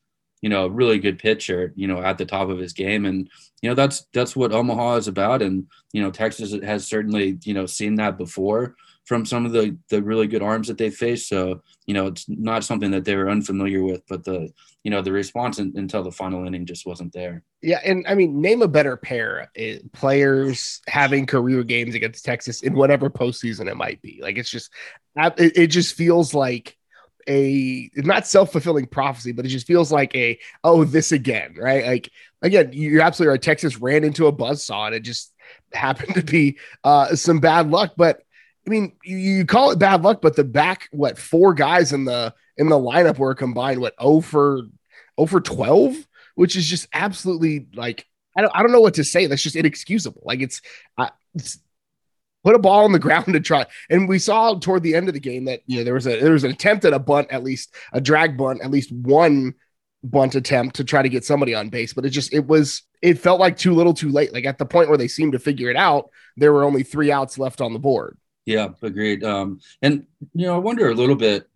you 0.42 0.50
know, 0.50 0.66
a 0.66 0.70
really 0.70 1.00
good 1.00 1.20
pitcher, 1.20 1.74
you 1.76 1.88
know, 1.88 2.02
at 2.02 2.18
the 2.18 2.26
top 2.26 2.50
of 2.50 2.60
his 2.60 2.74
game. 2.74 3.06
And 3.06 3.30
you 3.62 3.70
know, 3.70 3.76
that's 3.76 4.06
that's 4.14 4.36
what 4.36 4.52
Omaha 4.52 4.96
is 4.96 5.08
about. 5.08 5.42
And 5.42 5.68
you 5.94 6.02
know, 6.02 6.12
Texas 6.12 6.54
has 6.64 6.86
certainly, 6.86 7.40
you 7.44 7.54
know, 7.54 7.66
seen 7.66 7.96
that 7.96 8.18
before 8.18 8.76
from 9.12 9.26
some 9.26 9.46
of 9.46 9.52
the 9.52 9.78
the 9.90 10.02
really 10.02 10.26
good 10.26 10.42
arms 10.42 10.70
that 10.70 10.78
they 10.78 10.90
faced. 10.90 11.28
So 11.28 11.62
you 11.86 11.94
know, 11.94 12.08
it's 12.08 12.30
not 12.30 12.64
something 12.64 12.92
that 12.92 13.04
they 13.04 13.18
were 13.18 13.30
unfamiliar 13.30 13.84
with, 13.84 14.08
but 14.08 14.24
the 14.24 14.50
you 14.86 14.90
know 14.90 15.02
the 15.02 15.12
response 15.12 15.60
in, 15.60 15.74
until 15.76 16.02
the 16.02 16.14
final 16.14 16.48
inning 16.48 16.66
just 16.66 16.86
wasn't 16.86 17.12
there. 17.12 17.44
Yeah, 17.62 17.82
and 17.84 18.06
I 18.08 18.16
mean, 18.16 18.40
name 18.40 18.62
a 18.62 18.70
better 18.70 18.96
pair 18.96 19.52
eh, 19.58 19.80
players 19.92 20.80
having 20.88 21.26
career 21.26 21.62
games 21.66 21.94
against 21.94 22.24
Texas 22.24 22.62
in 22.64 22.74
whatever 22.74 23.10
postseason 23.10 23.70
it 23.70 23.76
might 23.76 24.02
be. 24.02 24.20
Like 24.22 24.38
it's 24.38 24.50
just 24.50 24.72
it, 25.18 25.58
it 25.58 25.68
just 25.68 25.96
feels 25.96 26.34
like 26.34 26.78
a 27.28 27.90
not 27.98 28.26
self-fulfilling 28.26 28.88
prophecy, 28.88 29.34
but 29.34 29.46
it 29.46 29.50
just 29.50 29.68
feels 29.68 29.92
like 29.92 30.16
a 30.16 30.40
oh 30.64 30.86
this 30.86 31.12
again, 31.12 31.56
right? 31.60 31.86
Like 31.86 32.12
again, 32.42 32.70
you're 32.72 33.02
absolutely 33.02 33.32
right. 33.32 33.42
Texas 33.42 33.78
ran 33.78 34.06
into 34.06 34.28
a 34.28 34.32
buzz 34.32 34.64
saw 34.64 34.86
and 34.86 34.96
it 34.96 35.02
just 35.02 35.34
happened 35.74 36.16
to 36.16 36.24
be 36.24 36.60
uh, 36.86 37.14
some 37.14 37.42
bad 37.42 37.70
luck, 37.70 37.96
but 37.98 38.22
I 38.66 38.70
mean, 38.70 38.94
you, 39.04 39.18
you, 39.18 39.46
call 39.46 39.72
it 39.72 39.80
bad 39.80 40.04
luck, 40.04 40.22
but 40.22 40.36
the 40.36 40.44
back, 40.44 40.88
what 40.92 41.18
four 41.18 41.54
guys 41.54 41.94
in 41.94 42.06
the 42.06 42.34
in 42.58 42.70
the 42.70 42.78
lineup 42.78 43.18
were 43.18 43.34
combined, 43.34 43.82
what 43.82 43.96
oh 43.98 44.22
for 44.22 44.62
oh 45.18 45.26
for 45.26 45.42
twelve, 45.42 45.96
which 46.36 46.56
is 46.56 46.68
just 46.68 46.88
absolutely 46.94 47.68
like 47.74 48.06
I 48.36 48.42
don't 48.42 48.52
I 48.56 48.62
don't 48.62 48.72
know 48.72 48.82
what 48.82 48.96
to 48.96 49.04
say. 49.04 49.26
That's 49.26 49.44
just 49.44 49.56
inexcusable. 49.56 50.22
Like 50.24 50.42
it's, 50.42 50.62
uh, 50.98 51.10
it's 51.34 51.60
put 52.44 52.56
a 52.56 52.60
ball 52.60 52.84
on 52.84 52.92
the 52.92 53.00
ground 53.08 53.36
and 53.36 53.44
try. 53.44 53.66
And 53.90 54.08
we 54.08 54.20
saw 54.20 54.54
toward 54.56 54.84
the 54.84 54.96
end 54.96 55.08
of 55.08 55.14
the 55.14 55.20
game 55.20 55.46
that 55.46 55.62
you 55.66 55.78
know 55.78 55.84
there 55.84 55.94
was 55.94 56.08
a 56.08 56.20
there 56.20 56.34
was 56.34 56.44
an 56.44 56.52
attempt 56.52 56.86
at 56.86 56.94
a 56.94 57.00
bunt, 57.00 57.32
at 57.32 57.44
least 57.44 57.74
a 57.94 58.02
drag 58.02 58.38
bunt, 58.38 58.62
at 58.64 58.72
least 58.72 58.92
one 58.92 59.56
bunt 60.04 60.36
attempt 60.36 60.76
to 60.78 60.84
try 60.84 61.02
to 61.02 61.10
get 61.10 61.26
somebody 61.26 61.54
on 61.54 61.70
base, 61.70 61.94
but 61.94 62.06
it 62.06 62.10
just 62.10 62.34
it 62.34 62.46
was 62.46 62.84
it 63.02 63.20
felt 63.20 63.40
like 63.40 63.58
too 63.58 63.74
little, 63.74 63.94
too 63.94 64.10
late. 64.10 64.34
Like 64.34 64.46
at 64.46 64.58
the 64.58 64.66
point 64.66 64.90
where 64.90 64.98
they 64.98 65.08
seemed 65.08 65.34
to 65.34 65.40
figure 65.40 65.70
it 65.70 65.76
out, 65.76 66.10
there 66.38 66.54
were 66.54 66.64
only 66.64 66.84
three 66.84 67.12
outs 67.12 67.38
left 67.38 67.62
on 67.62 67.74
the 67.74 67.80
board. 67.80 68.18
Yeah, 68.46 68.70
agreed. 68.82 69.24
Um, 69.24 69.60
and 69.82 70.06
you 70.34 70.48
know, 70.48 70.56
I 70.56 70.60
wonder 70.60 70.90
a 70.90 70.96
little 70.96 71.16
bit. 71.16 71.48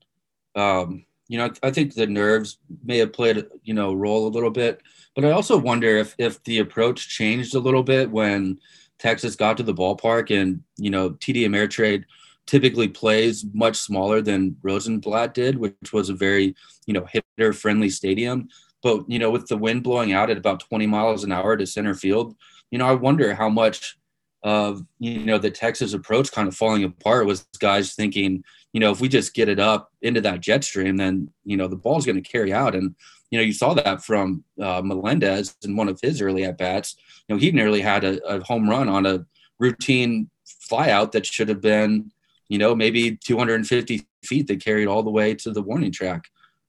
Um, 0.55 1.05
you 1.27 1.37
know, 1.37 1.49
I 1.63 1.71
think 1.71 1.93
the 1.93 2.05
nerves 2.07 2.59
may 2.83 2.99
have 2.99 3.13
played 3.13 3.45
you 3.63 3.73
know 3.73 3.93
role 3.93 4.27
a 4.27 4.29
little 4.29 4.51
bit, 4.51 4.81
but 5.15 5.25
I 5.25 5.31
also 5.31 5.57
wonder 5.57 5.97
if 5.97 6.15
if 6.17 6.43
the 6.43 6.59
approach 6.59 7.09
changed 7.09 7.55
a 7.55 7.59
little 7.59 7.83
bit 7.83 8.11
when 8.11 8.59
Texas 8.99 9.35
got 9.35 9.57
to 9.57 9.63
the 9.63 9.73
ballpark, 9.73 10.29
and 10.29 10.63
you 10.77 10.89
know, 10.89 11.11
TD 11.11 11.45
Ameritrade 11.47 12.05
typically 12.45 12.87
plays 12.87 13.43
much 13.53 13.75
smaller 13.77 14.21
than 14.21 14.55
Rosenblatt 14.61 15.33
did, 15.33 15.57
which 15.57 15.91
was 15.91 16.09
a 16.09 16.13
very 16.13 16.55
you 16.85 16.93
know 16.93 17.05
hitter 17.05 17.53
friendly 17.53 17.89
stadium. 17.89 18.47
But 18.83 19.09
you 19.09 19.17
know, 19.17 19.31
with 19.31 19.47
the 19.47 19.57
wind 19.57 19.83
blowing 19.83 20.13
out 20.13 20.29
at 20.29 20.37
about 20.37 20.59
20 20.59 20.85
miles 20.85 21.23
an 21.23 21.31
hour 21.31 21.57
to 21.57 21.65
center 21.65 21.95
field, 21.95 22.35
you 22.69 22.77
know, 22.77 22.85
I 22.85 22.93
wonder 22.93 23.33
how 23.33 23.49
much 23.49 23.97
of 24.45 24.85
you 24.99 25.25
know 25.25 25.39
the 25.39 25.49
Texas 25.49 25.93
approach 25.93 26.31
kind 26.31 26.47
of 26.47 26.55
falling 26.55 26.83
apart 26.83 27.25
was 27.25 27.47
guys 27.59 27.95
thinking, 27.95 28.43
you 28.73 28.79
know, 28.79 28.91
if 28.91 29.01
we 29.01 29.09
just 29.09 29.33
get 29.33 29.49
it 29.49 29.59
up 29.59 29.91
into 30.03 30.21
that 30.21 30.39
jet 30.39 30.63
stream, 30.63 30.97
then 30.97 31.31
you 31.43 31.57
know 31.57 31.67
the 31.67 31.75
ball's 31.75 32.05
going 32.05 32.21
to 32.21 32.31
carry 32.31 32.53
out. 32.53 32.75
And 32.75 32.95
you 33.31 33.39
know, 33.39 33.43
you 33.43 33.53
saw 33.53 33.73
that 33.73 34.05
from 34.05 34.43
uh, 34.61 34.83
Melendez 34.83 35.55
in 35.63 35.75
one 35.75 35.89
of 35.89 35.99
his 35.99 36.21
early 36.21 36.45
at 36.45 36.59
bats. 36.59 36.95
You 37.27 37.35
know, 37.35 37.39
he 37.39 37.51
nearly 37.51 37.81
had 37.81 38.03
a, 38.03 38.23
a 38.23 38.43
home 38.43 38.69
run 38.69 38.87
on 38.87 39.07
a 39.07 39.25
routine 39.57 40.29
flyout 40.69 41.11
that 41.13 41.25
should 41.25 41.49
have 41.49 41.61
been, 41.61 42.11
you 42.47 42.59
know, 42.59 42.75
maybe 42.75 43.17
250 43.17 44.05
feet 44.23 44.47
that 44.47 44.63
carried 44.63 44.87
all 44.87 45.01
the 45.01 45.09
way 45.09 45.33
to 45.33 45.51
the 45.51 45.61
warning 45.61 45.91
track. 45.91 46.25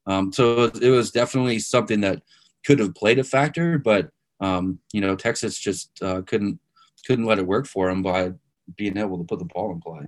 Um, 0.07 0.33
so 0.33 0.65
it 0.81 0.91
was 0.91 1.11
definitely 1.11 1.59
something 1.59 2.01
that 2.01 2.23
could 2.65 2.79
have 2.79 2.95
played 2.95 3.19
a 3.19 3.25
factor, 3.25 3.79
but 3.79 4.09
um, 4.41 4.79
you 4.93 5.01
know, 5.01 5.15
Texas 5.15 5.59
just 5.59 5.91
uh, 6.03 6.23
couldn't 6.23 6.59
couldn't 7.07 7.25
let 7.27 7.39
it 7.39 7.47
work 7.47 7.67
for 7.67 7.89
him 7.89 8.03
by 8.03 8.33
being 8.77 8.97
able 8.97 9.19
to 9.19 9.25
put 9.25 9.39
the 9.39 9.45
ball 9.45 9.73
in 9.73 9.81
play. 9.81 10.07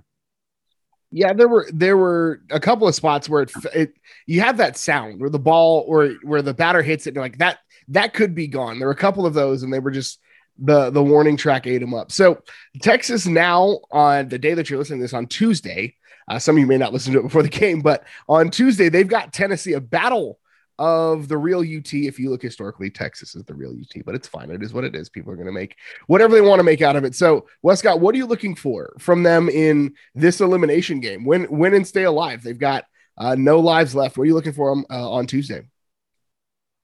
Yeah, 1.11 1.33
there 1.33 1.47
were 1.47 1.67
there 1.73 1.97
were 1.97 2.41
a 2.51 2.59
couple 2.59 2.87
of 2.87 2.93
spots 2.93 3.27
where 3.27 3.43
it, 3.43 3.51
it 3.73 3.93
you 4.27 4.41
have 4.41 4.57
that 4.57 4.77
sound 4.77 5.19
where 5.19 5.29
the 5.29 5.39
ball 5.39 5.83
or 5.87 6.09
where 6.23 6.43
the 6.43 6.53
batter 6.53 6.83
hits 6.83 7.07
it 7.07 7.15
and 7.15 7.17
like 7.17 7.39
that 7.39 7.59
that 7.87 8.13
could 8.13 8.35
be 8.35 8.47
gone. 8.47 8.77
There 8.77 8.87
were 8.87 8.93
a 8.93 8.97
couple 8.97 9.25
of 9.25 9.33
those 9.33 9.63
and 9.63 9.73
they 9.73 9.79
were 9.79 9.91
just 9.91 10.19
the 10.59 10.91
the 10.91 11.03
warning 11.03 11.35
track 11.35 11.65
ate 11.65 11.79
them 11.79 11.95
up. 11.95 12.11
So 12.11 12.41
Texas 12.81 13.25
now 13.25 13.79
on 13.91 14.29
the 14.29 14.37
day 14.37 14.53
that 14.53 14.69
you're 14.69 14.77
listening 14.77 14.99
to 14.99 15.03
this 15.03 15.13
on 15.13 15.25
Tuesday. 15.25 15.95
Uh, 16.27 16.37
some 16.37 16.55
of 16.55 16.59
you 16.59 16.67
may 16.67 16.77
not 16.77 16.93
listen 16.93 17.11
to 17.13 17.19
it 17.19 17.23
before 17.23 17.41
the 17.41 17.49
game, 17.49 17.81
but 17.81 18.03
on 18.27 18.51
Tuesday 18.51 18.89
they've 18.89 19.07
got 19.07 19.33
Tennessee 19.33 19.73
a 19.73 19.81
battle 19.81 20.39
of 20.79 21.27
the 21.27 21.37
real 21.37 21.59
UT. 21.59 21.93
If 21.93 22.17
you 22.17 22.29
look 22.29 22.41
historically, 22.41 22.89
Texas 22.89 23.35
is 23.35 23.43
the 23.43 23.53
real 23.53 23.71
UT, 23.71 24.03
but 24.05 24.15
it's 24.15 24.27
fine. 24.27 24.49
It 24.49 24.63
is 24.63 24.73
what 24.73 24.85
it 24.85 24.95
is. 24.95 25.09
People 25.09 25.31
are 25.31 25.35
going 25.35 25.45
to 25.45 25.51
make 25.51 25.75
whatever 26.07 26.33
they 26.33 26.41
want 26.41 26.59
to 26.59 26.63
make 26.63 26.81
out 26.81 26.95
of 26.95 27.03
it. 27.03 27.13
So, 27.13 27.45
Wescott, 27.61 27.99
what 27.99 28.15
are 28.15 28.17
you 28.17 28.25
looking 28.25 28.55
for 28.55 28.95
from 28.97 29.21
them 29.21 29.49
in 29.49 29.93
this 30.15 30.41
elimination 30.41 31.01
game? 31.01 31.25
Win, 31.25 31.47
win 31.51 31.73
and 31.73 31.85
stay 31.85 32.03
alive. 32.03 32.41
They've 32.41 32.57
got 32.57 32.85
uh, 33.17 33.35
no 33.35 33.59
lives 33.59 33.93
left. 33.93 34.17
What 34.17 34.23
are 34.23 34.27
you 34.27 34.33
looking 34.33 34.53
for 34.53 34.73
them 34.73 34.85
uh, 34.89 35.11
on 35.11 35.27
Tuesday? 35.27 35.67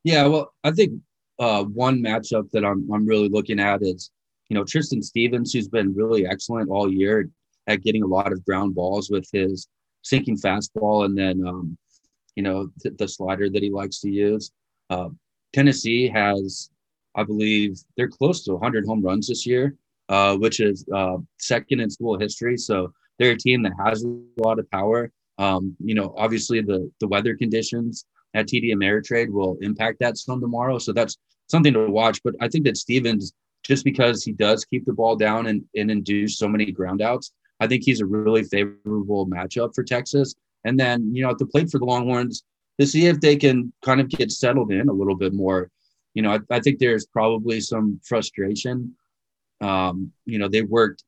Yeah, 0.04 0.28
well, 0.28 0.54
I 0.64 0.72
think 0.72 1.02
uh, 1.40 1.64
one 1.64 2.00
matchup 2.02 2.52
that 2.52 2.66
I'm 2.66 2.88
I'm 2.94 3.06
really 3.06 3.30
looking 3.30 3.60
at 3.60 3.82
is 3.82 4.12
you 4.50 4.56
know 4.56 4.64
Tristan 4.64 5.02
Stevens, 5.02 5.54
who's 5.54 5.70
been 5.70 5.96
really 5.96 6.28
excellent 6.28 6.70
all 6.70 6.92
year 6.92 7.30
at 7.68 7.82
getting 7.82 8.04
a 8.04 8.08
lot 8.08 8.32
of 8.32 8.46
ground 8.46 8.76
balls 8.76 9.10
with 9.10 9.28
his 9.32 9.68
sinking 10.04 10.38
fastball, 10.38 11.06
and 11.06 11.18
then 11.18 11.46
um, 11.48 11.78
you 12.36 12.44
know 12.44 12.70
th- 12.82 12.96
the 12.98 13.08
slider 13.08 13.50
that 13.50 13.64
he 13.64 13.70
likes 13.70 14.00
to 14.02 14.10
use. 14.10 14.52
Uh, 14.90 15.10
Tennessee 15.54 16.08
has, 16.10 16.70
I 17.16 17.24
believe, 17.24 17.80
they're 17.96 18.10
close 18.10 18.44
to 18.44 18.54
100 18.54 18.86
home 18.86 19.02
runs 19.02 19.28
this 19.28 19.46
year, 19.46 19.76
uh, 20.10 20.36
which 20.36 20.60
is 20.60 20.86
uh, 20.94 21.18
second 21.40 21.80
in 21.80 21.90
school 21.90 22.20
history. 22.20 22.58
So 22.58 22.94
they're 23.18 23.32
a 23.32 23.38
team 23.38 23.64
that 23.64 23.74
has 23.84 24.04
a 24.04 24.20
lot 24.38 24.60
of 24.60 24.70
power. 24.70 25.12
Um, 25.38 25.76
you 25.84 25.96
know, 25.96 26.14
obviously 26.18 26.62
the 26.62 26.90
the 27.00 27.08
weather 27.08 27.36
conditions 27.36 28.06
at 28.34 28.48
TD 28.48 28.74
Ameritrade 28.74 29.30
will 29.30 29.58
impact 29.62 30.00
that 30.02 30.18
some 30.18 30.42
tomorrow. 30.42 30.78
So 30.78 30.92
that's 30.94 31.18
something 31.48 31.74
to 31.74 31.88
watch. 31.88 32.22
But 32.24 32.36
I 32.42 32.48
think 32.50 32.66
that 32.66 32.78
Stevens, 32.78 33.34
just 33.64 33.84
because 33.84 34.24
he 34.24 34.34
does 34.34 34.66
keep 34.66 34.86
the 34.86 34.94
ball 34.94 35.16
down 35.16 35.48
and, 35.48 35.64
and 35.76 35.90
induce 35.90 36.38
so 36.38 36.48
many 36.48 36.72
groundouts, 36.72 37.32
I 37.60 37.68
think 37.68 37.84
he's 37.84 38.02
a 38.02 38.06
really 38.06 38.44
favorable 38.44 39.26
matchup 39.26 39.74
for 39.74 39.84
Texas. 39.84 40.36
And 40.66 40.78
then, 40.78 41.16
you 41.16 41.24
know, 41.24 41.30
at 41.30 41.38
the 41.38 41.46
plate 41.46 41.70
for 41.70 41.80
the 41.80 41.86
Longhorns, 41.86 42.44
to 42.80 42.86
see 42.86 43.06
if 43.06 43.22
they 43.22 43.38
can 43.38 43.72
kind 43.84 44.02
of 44.02 44.10
get 44.10 44.32
settled 44.32 44.72
in 44.72 44.90
a 44.90 44.94
little 44.94 45.16
bit 45.16 45.34
more. 45.34 45.72
You 46.14 46.22
know, 46.22 46.34
I, 46.34 46.40
I 46.50 46.60
think 46.60 46.80
there's 46.80 47.06
probably 47.06 47.62
some 47.62 48.02
frustration. 48.04 48.96
Um, 49.62 50.12
you 50.26 50.38
know, 50.40 50.50
they 50.50 50.62
worked 50.62 51.04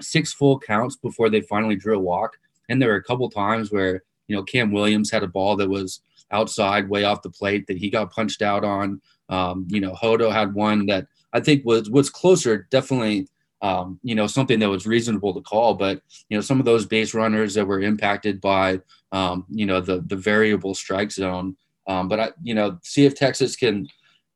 six 0.00 0.32
full 0.32 0.58
counts 0.58 0.96
before 0.96 1.28
they 1.28 1.42
finally 1.42 1.76
drew 1.76 1.96
a 1.96 2.00
walk. 2.00 2.38
And 2.68 2.80
there 2.80 2.88
were 2.88 2.96
a 2.96 3.02
couple 3.02 3.28
times 3.28 3.70
where, 3.70 4.02
you 4.28 4.36
know, 4.36 4.42
Cam 4.42 4.72
Williams 4.72 5.10
had 5.10 5.22
a 5.22 5.28
ball 5.28 5.56
that 5.56 5.68
was 5.68 6.00
outside, 6.30 6.88
way 6.88 7.04
off 7.04 7.22
the 7.22 7.30
plate 7.30 7.66
that 7.66 7.76
he 7.76 7.90
got 7.90 8.12
punched 8.12 8.40
out 8.40 8.64
on. 8.64 9.00
Um, 9.28 9.66
you 9.68 9.80
know, 9.80 9.94
Hodo 9.94 10.30
had 10.30 10.54
one 10.54 10.86
that 10.86 11.06
I 11.32 11.40
think 11.40 11.64
was 11.64 11.90
was 11.90 12.10
closer, 12.10 12.66
definitely. 12.70 13.28
Um, 13.62 14.00
you 14.02 14.16
know, 14.16 14.26
something 14.26 14.58
that 14.58 14.68
was 14.68 14.86
reasonable 14.86 15.32
to 15.34 15.40
call, 15.40 15.74
but 15.74 16.02
you 16.28 16.36
know, 16.36 16.40
some 16.40 16.58
of 16.58 16.66
those 16.66 16.84
base 16.84 17.14
runners 17.14 17.54
that 17.54 17.66
were 17.66 17.80
impacted 17.80 18.40
by, 18.40 18.80
um, 19.12 19.46
you 19.48 19.66
know, 19.66 19.80
the 19.80 20.02
the 20.06 20.16
variable 20.16 20.74
strike 20.74 21.12
zone. 21.12 21.56
Um, 21.86 22.08
but 22.08 22.20
I, 22.20 22.30
you 22.42 22.54
know, 22.54 22.78
see 22.82 23.04
if 23.04 23.14
Texas 23.14 23.54
can 23.54 23.88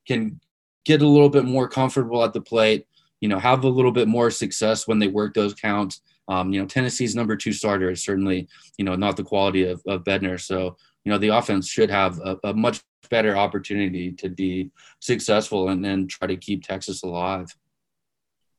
can 0.07 0.41
get 0.85 1.03
a 1.03 1.09
little 1.09 1.29
bit 1.29 1.45
more 1.45 1.69
comfortable 1.69 2.25
at 2.25 2.33
the 2.33 2.41
plate. 2.41 2.87
You 3.21 3.29
know, 3.29 3.39
have 3.39 3.65
a 3.65 3.69
little 3.69 3.93
bit 3.93 4.07
more 4.07 4.31
success 4.31 4.87
when 4.87 5.01
they 5.01 5.09
work 5.09 5.35
those 5.35 5.55
counts. 5.55 6.03
Um, 6.29 6.53
you 6.53 6.61
know, 6.61 6.67
Tennessee's 6.67 7.17
number 7.17 7.37
two 7.37 7.53
starter 7.53 7.91
is 7.91 8.05
certainly, 8.05 8.49
you 8.79 8.85
know, 8.85 8.95
not 8.95 9.17
the 9.17 9.25
quality 9.25 9.65
of, 9.65 9.81
of 9.87 10.05
Bednar. 10.05 10.41
So, 10.41 10.77
you 11.07 11.13
know 11.13 11.19
the 11.19 11.29
offense 11.29 11.69
should 11.69 11.89
have 11.89 12.19
a, 12.19 12.37
a 12.43 12.53
much 12.53 12.83
better 13.09 13.37
opportunity 13.37 14.11
to 14.11 14.29
be 14.29 14.71
successful 14.99 15.69
and 15.69 15.83
then 15.83 16.09
try 16.09 16.27
to 16.27 16.37
keep 16.37 16.65
Texas 16.65 17.05
alive. 17.05 17.47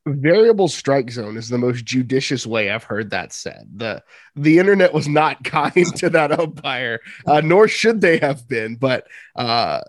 Variable 0.08 0.68
strike 0.68 1.12
zone 1.12 1.38
is 1.38 1.50
the 1.50 1.58
most 1.58 1.86
judicious 1.86 2.46
way 2.46 2.70
I've 2.70 2.84
heard 2.84 3.12
that 3.12 3.34
said. 3.34 3.68
the 3.76 4.04
The 4.36 4.60
internet 4.60 4.94
was 4.94 5.08
not 5.08 5.44
kind 5.44 5.86
to 5.98 6.10
that 6.12 6.32
umpire, 6.32 7.00
uh, 7.26 7.42
nor 7.42 7.68
should 7.68 8.02
they 8.02 8.18
have 8.20 8.48
been. 8.48 8.76
But 8.76 9.08
uh, 9.36 9.82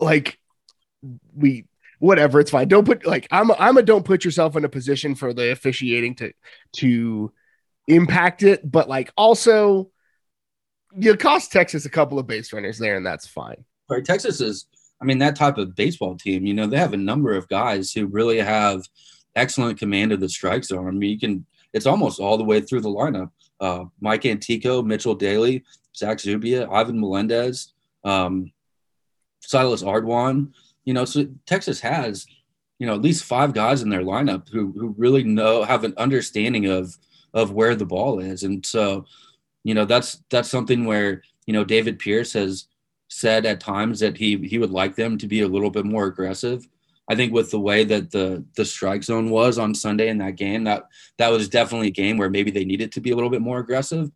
like 0.00 0.38
we 1.34 1.66
whatever 1.98 2.40
it's 2.40 2.50
fine 2.50 2.66
don't 2.66 2.86
put 2.86 3.04
like 3.04 3.28
i'm 3.30 3.50
i'm 3.52 3.76
a 3.76 3.82
don't 3.82 4.06
put 4.06 4.24
yourself 4.24 4.56
in 4.56 4.64
a 4.64 4.70
position 4.70 5.14
for 5.14 5.34
the 5.34 5.50
officiating 5.50 6.14
to 6.14 6.32
to 6.72 7.30
impact 7.88 8.42
it 8.42 8.70
but 8.70 8.88
like 8.88 9.12
also 9.18 9.90
you 10.96 11.16
cost 11.16 11.52
Texas 11.52 11.84
a 11.84 11.90
couple 11.90 12.18
of 12.18 12.26
base 12.26 12.52
runners 12.52 12.78
there, 12.78 12.96
and 12.96 13.06
that's 13.06 13.26
fine. 13.26 13.64
Right. 13.88 14.04
Texas 14.04 14.40
is, 14.40 14.66
I 15.00 15.04
mean, 15.04 15.18
that 15.18 15.36
type 15.36 15.58
of 15.58 15.74
baseball 15.74 16.16
team, 16.16 16.46
you 16.46 16.54
know, 16.54 16.66
they 16.66 16.78
have 16.78 16.92
a 16.92 16.98
number 16.98 17.32
of 17.34 17.48
guys 17.48 17.92
who 17.92 18.06
really 18.06 18.38
have 18.38 18.82
excellent 19.36 19.78
command 19.78 20.12
of 20.12 20.20
the 20.20 20.28
strike 20.28 20.64
zone. 20.64 20.88
I 20.88 20.90
mean, 20.90 21.10
you 21.10 21.18
can, 21.18 21.46
it's 21.72 21.86
almost 21.86 22.20
all 22.20 22.36
the 22.36 22.44
way 22.44 22.60
through 22.60 22.80
the 22.80 22.88
lineup. 22.88 23.30
Uh, 23.60 23.84
Mike 24.00 24.24
Antico, 24.26 24.82
Mitchell 24.82 25.14
Daly, 25.14 25.64
Zach 25.94 26.20
Zubia, 26.20 26.68
Ivan 26.70 27.00
Melendez, 27.00 27.72
um, 28.04 28.52
Silas 29.40 29.82
Ardoin. 29.82 30.52
You 30.84 30.94
know, 30.94 31.04
so 31.04 31.26
Texas 31.46 31.80
has, 31.80 32.26
you 32.78 32.86
know, 32.86 32.94
at 32.94 33.02
least 33.02 33.24
five 33.24 33.52
guys 33.52 33.82
in 33.82 33.90
their 33.90 34.02
lineup 34.02 34.48
who 34.48 34.72
who 34.72 34.94
really 34.96 35.22
know 35.22 35.62
have 35.62 35.84
an 35.84 35.94
understanding 35.96 36.66
of 36.66 36.96
of 37.34 37.52
where 37.52 37.76
the 37.76 37.86
ball 37.86 38.18
is, 38.18 38.42
and 38.42 38.64
so 38.64 39.04
you 39.62 39.74
know 39.74 39.84
that's 39.84 40.22
that's 40.30 40.48
something 40.48 40.86
where 40.86 41.22
you 41.46 41.52
know 41.52 41.64
David 41.64 41.98
Pierce 41.98 42.32
has 42.32 42.66
said 43.08 43.44
at 43.44 43.60
times 43.60 44.00
that 44.00 44.16
he 44.16 44.36
he 44.38 44.58
would 44.58 44.70
like 44.70 44.96
them 44.96 45.18
to 45.18 45.26
be 45.26 45.42
a 45.42 45.48
little 45.48 45.70
bit 45.70 45.84
more 45.84 46.06
aggressive. 46.06 46.66
I 47.10 47.16
think 47.16 47.32
with 47.32 47.50
the 47.50 47.60
way 47.60 47.84
that 47.84 48.10
the 48.10 48.44
the 48.56 48.64
strike 48.64 49.02
zone 49.02 49.30
was 49.30 49.58
on 49.58 49.74
Sunday 49.74 50.08
in 50.08 50.18
that 50.18 50.36
game, 50.36 50.64
that 50.64 50.84
that 51.18 51.30
was 51.30 51.48
definitely 51.48 51.88
a 51.88 52.02
game 52.02 52.16
where 52.16 52.30
maybe 52.30 52.50
they 52.50 52.64
needed 52.64 52.92
to 52.92 53.00
be 53.00 53.10
a 53.10 53.14
little 53.14 53.30
bit 53.30 53.42
more 53.42 53.58
aggressive. 53.58 54.10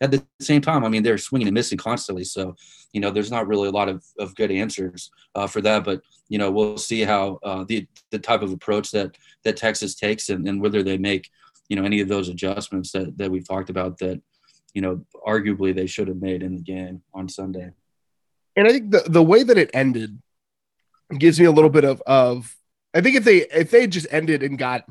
At 0.00 0.10
the 0.10 0.24
same 0.40 0.62
time, 0.62 0.84
I 0.84 0.88
mean 0.88 1.02
they're 1.02 1.18
swinging 1.18 1.48
and 1.48 1.54
missing 1.54 1.76
constantly, 1.76 2.24
so 2.24 2.56
you 2.92 3.00
know 3.00 3.10
there's 3.10 3.30
not 3.30 3.46
really 3.46 3.68
a 3.68 3.72
lot 3.72 3.88
of, 3.88 4.02
of 4.18 4.34
good 4.34 4.50
answers 4.50 5.10
uh, 5.34 5.46
for 5.46 5.60
that. 5.62 5.84
But 5.84 6.00
you 6.28 6.38
know 6.38 6.50
we'll 6.50 6.78
see 6.78 7.02
how 7.02 7.38
uh, 7.42 7.64
the 7.68 7.86
the 8.10 8.18
type 8.18 8.42
of 8.42 8.52
approach 8.52 8.92
that 8.92 9.16
that 9.44 9.56
Texas 9.56 9.94
takes 9.94 10.28
and, 10.28 10.46
and 10.48 10.62
whether 10.62 10.82
they 10.82 10.96
make 10.96 11.28
you 11.68 11.76
know 11.76 11.84
any 11.84 12.00
of 12.00 12.08
those 12.08 12.28
adjustments 12.28 12.92
that 12.92 13.18
that 13.18 13.30
we've 13.30 13.46
talked 13.46 13.70
about 13.70 13.98
that 13.98 14.22
you 14.74 14.82
know, 14.82 15.04
arguably 15.26 15.74
they 15.74 15.86
should 15.86 16.08
have 16.08 16.20
made 16.20 16.42
in 16.42 16.56
the 16.56 16.62
game 16.62 17.02
on 17.14 17.28
Sunday. 17.28 17.70
And 18.56 18.66
I 18.66 18.72
think 18.72 18.90
the 18.90 19.04
the 19.08 19.22
way 19.22 19.42
that 19.42 19.58
it 19.58 19.70
ended 19.72 20.20
gives 21.18 21.38
me 21.38 21.46
a 21.46 21.50
little 21.50 21.70
bit 21.70 21.84
of 21.84 22.02
of 22.06 22.56
I 22.94 23.00
think 23.00 23.16
if 23.16 23.24
they 23.24 23.46
if 23.48 23.70
they 23.70 23.86
just 23.86 24.06
ended 24.10 24.42
and 24.42 24.58
got 24.58 24.84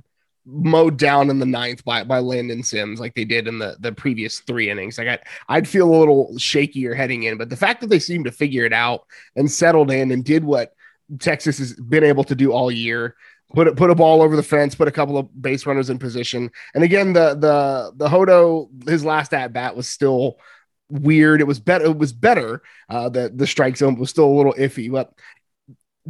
mowed 0.45 0.97
down 0.97 1.29
in 1.29 1.39
the 1.39 1.45
ninth 1.45 1.83
by 1.83 2.03
by 2.03 2.19
Landon 2.19 2.63
Sims 2.63 2.99
like 2.99 3.13
they 3.15 3.25
did 3.25 3.47
in 3.47 3.59
the 3.59 3.77
the 3.79 3.91
previous 3.91 4.39
three 4.39 4.69
innings, 4.69 4.97
like 4.97 5.07
I 5.07 5.19
I'd 5.47 5.67
feel 5.67 5.93
a 5.93 5.99
little 5.99 6.33
shakier 6.35 6.95
heading 6.95 7.23
in. 7.23 7.37
But 7.37 7.49
the 7.49 7.57
fact 7.57 7.81
that 7.81 7.87
they 7.87 7.99
seemed 7.99 8.25
to 8.25 8.31
figure 8.31 8.65
it 8.65 8.73
out 8.73 9.05
and 9.35 9.51
settled 9.51 9.91
in 9.91 10.11
and 10.11 10.23
did 10.23 10.43
what 10.43 10.73
Texas 11.19 11.57
has 11.57 11.73
been 11.73 12.03
able 12.03 12.23
to 12.25 12.35
do 12.35 12.51
all 12.51 12.71
year 12.71 13.15
put 13.53 13.67
it 13.67 13.75
put 13.75 13.89
a 13.89 13.95
ball 13.95 14.21
over 14.21 14.35
the 14.35 14.43
fence, 14.43 14.75
put 14.75 14.87
a 14.87 14.91
couple 14.91 15.17
of 15.17 15.41
base 15.41 15.65
runners 15.65 15.89
in 15.89 15.99
position. 15.99 16.51
And 16.73 16.83
again, 16.83 17.13
the 17.13 17.35
the 17.35 17.91
the 17.95 18.09
Hodo 18.09 18.69
his 18.87 19.03
last 19.03 19.33
at 19.33 19.53
bat 19.53 19.75
was 19.75 19.87
still 19.87 20.37
weird. 20.89 21.41
It 21.41 21.47
was 21.47 21.59
better. 21.59 21.85
It 21.85 21.97
was 21.97 22.13
better. 22.13 22.61
Uh, 22.89 23.09
the 23.09 23.31
the 23.33 23.47
strike 23.47 23.77
zone 23.77 23.95
was 23.95 24.09
still 24.09 24.25
a 24.25 24.37
little 24.37 24.53
iffy, 24.53 24.91
but 24.91 25.13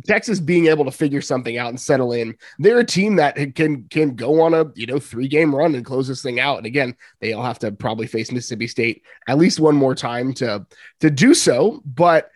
Texas 0.05 0.39
being 0.39 0.67
able 0.67 0.85
to 0.85 0.91
figure 0.91 1.21
something 1.21 1.57
out 1.57 1.69
and 1.69 1.79
settle 1.79 2.13
in, 2.13 2.35
they're 2.57 2.79
a 2.79 2.85
team 2.85 3.15
that 3.17 3.35
can 3.55 3.83
can 3.89 4.15
go 4.15 4.41
on 4.41 4.53
a 4.53 4.65
you 4.75 4.85
know 4.85 4.99
three 4.99 5.27
game 5.27 5.55
run 5.55 5.75
and 5.75 5.85
close 5.85 6.07
this 6.07 6.21
thing 6.21 6.39
out. 6.39 6.57
And 6.57 6.65
again, 6.65 6.95
they'll 7.19 7.41
have 7.43 7.59
to 7.59 7.71
probably 7.71 8.07
face 8.07 8.31
Mississippi 8.31 8.67
State 8.67 9.03
at 9.27 9.37
least 9.37 9.59
one 9.59 9.75
more 9.75 9.95
time 9.95 10.33
to 10.35 10.65
to 10.99 11.09
do 11.09 11.33
so. 11.33 11.81
But 11.85 12.29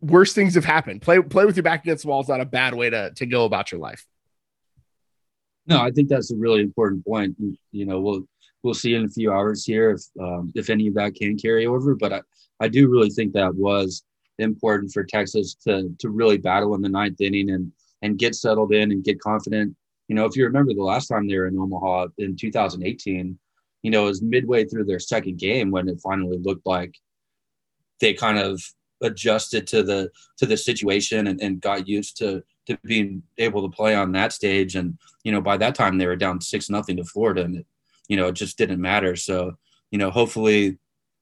worse 0.00 0.32
things 0.32 0.54
have 0.54 0.64
happened. 0.64 1.02
Play 1.02 1.20
play 1.20 1.44
with 1.44 1.56
your 1.56 1.64
back 1.64 1.82
against 1.82 2.04
the 2.04 2.08
wall 2.08 2.20
is 2.20 2.28
not 2.28 2.40
a 2.40 2.46
bad 2.46 2.74
way 2.74 2.90
to 2.90 3.12
to 3.14 3.26
go 3.26 3.44
about 3.44 3.72
your 3.72 3.80
life. 3.80 4.06
No, 5.66 5.80
I 5.80 5.90
think 5.90 6.08
that's 6.08 6.32
a 6.32 6.36
really 6.36 6.62
important 6.62 7.04
point. 7.04 7.36
You 7.70 7.86
know, 7.86 8.00
we'll 8.00 8.22
we'll 8.62 8.74
see 8.74 8.94
in 8.94 9.04
a 9.04 9.08
few 9.08 9.32
hours 9.32 9.64
here 9.64 9.92
if 9.92 10.02
um, 10.20 10.52
if 10.54 10.70
any 10.70 10.88
of 10.88 10.94
that 10.94 11.14
can 11.14 11.36
carry 11.36 11.66
over. 11.66 11.94
But 11.94 12.12
I, 12.12 12.20
I 12.60 12.68
do 12.68 12.88
really 12.88 13.10
think 13.10 13.32
that 13.32 13.54
was 13.54 14.02
important 14.40 14.92
for 14.92 15.04
Texas 15.04 15.54
to 15.66 15.94
to 15.98 16.10
really 16.10 16.38
battle 16.38 16.74
in 16.74 16.82
the 16.82 16.88
ninth 16.88 17.20
inning 17.20 17.50
and 17.50 17.72
and 18.02 18.18
get 18.18 18.34
settled 18.34 18.72
in 18.72 18.92
and 18.92 19.04
get 19.04 19.20
confident. 19.20 19.76
You 20.08 20.16
know, 20.16 20.24
if 20.24 20.36
you 20.36 20.44
remember 20.44 20.74
the 20.74 20.82
last 20.82 21.08
time 21.08 21.28
they 21.28 21.36
were 21.36 21.46
in 21.46 21.58
Omaha 21.58 22.08
in 22.18 22.36
2018, 22.36 23.38
you 23.82 23.90
know, 23.90 24.04
it 24.04 24.08
was 24.08 24.22
midway 24.22 24.64
through 24.64 24.84
their 24.84 24.98
second 24.98 25.38
game 25.38 25.70
when 25.70 25.88
it 25.88 26.00
finally 26.02 26.38
looked 26.38 26.66
like 26.66 26.94
they 28.00 28.14
kind 28.14 28.38
of 28.38 28.62
adjusted 29.02 29.66
to 29.68 29.82
the 29.82 30.10
to 30.38 30.46
the 30.46 30.56
situation 30.56 31.26
and, 31.28 31.40
and 31.40 31.60
got 31.60 31.88
used 31.88 32.16
to 32.18 32.42
to 32.66 32.78
being 32.84 33.22
able 33.38 33.62
to 33.62 33.74
play 33.74 33.94
on 33.94 34.12
that 34.12 34.32
stage. 34.32 34.76
And, 34.76 34.98
you 35.24 35.32
know, 35.32 35.40
by 35.40 35.56
that 35.56 35.74
time 35.74 35.98
they 35.98 36.06
were 36.06 36.16
down 36.16 36.40
six 36.40 36.70
nothing 36.70 36.96
to 36.98 37.04
Florida 37.04 37.42
and, 37.42 37.56
it, 37.56 37.66
you 38.08 38.16
know, 38.16 38.28
it 38.28 38.34
just 38.34 38.58
didn't 38.58 38.80
matter. 38.80 39.16
So, 39.16 39.56
you 39.90 39.98
know, 39.98 40.10
hopefully, 40.10 40.78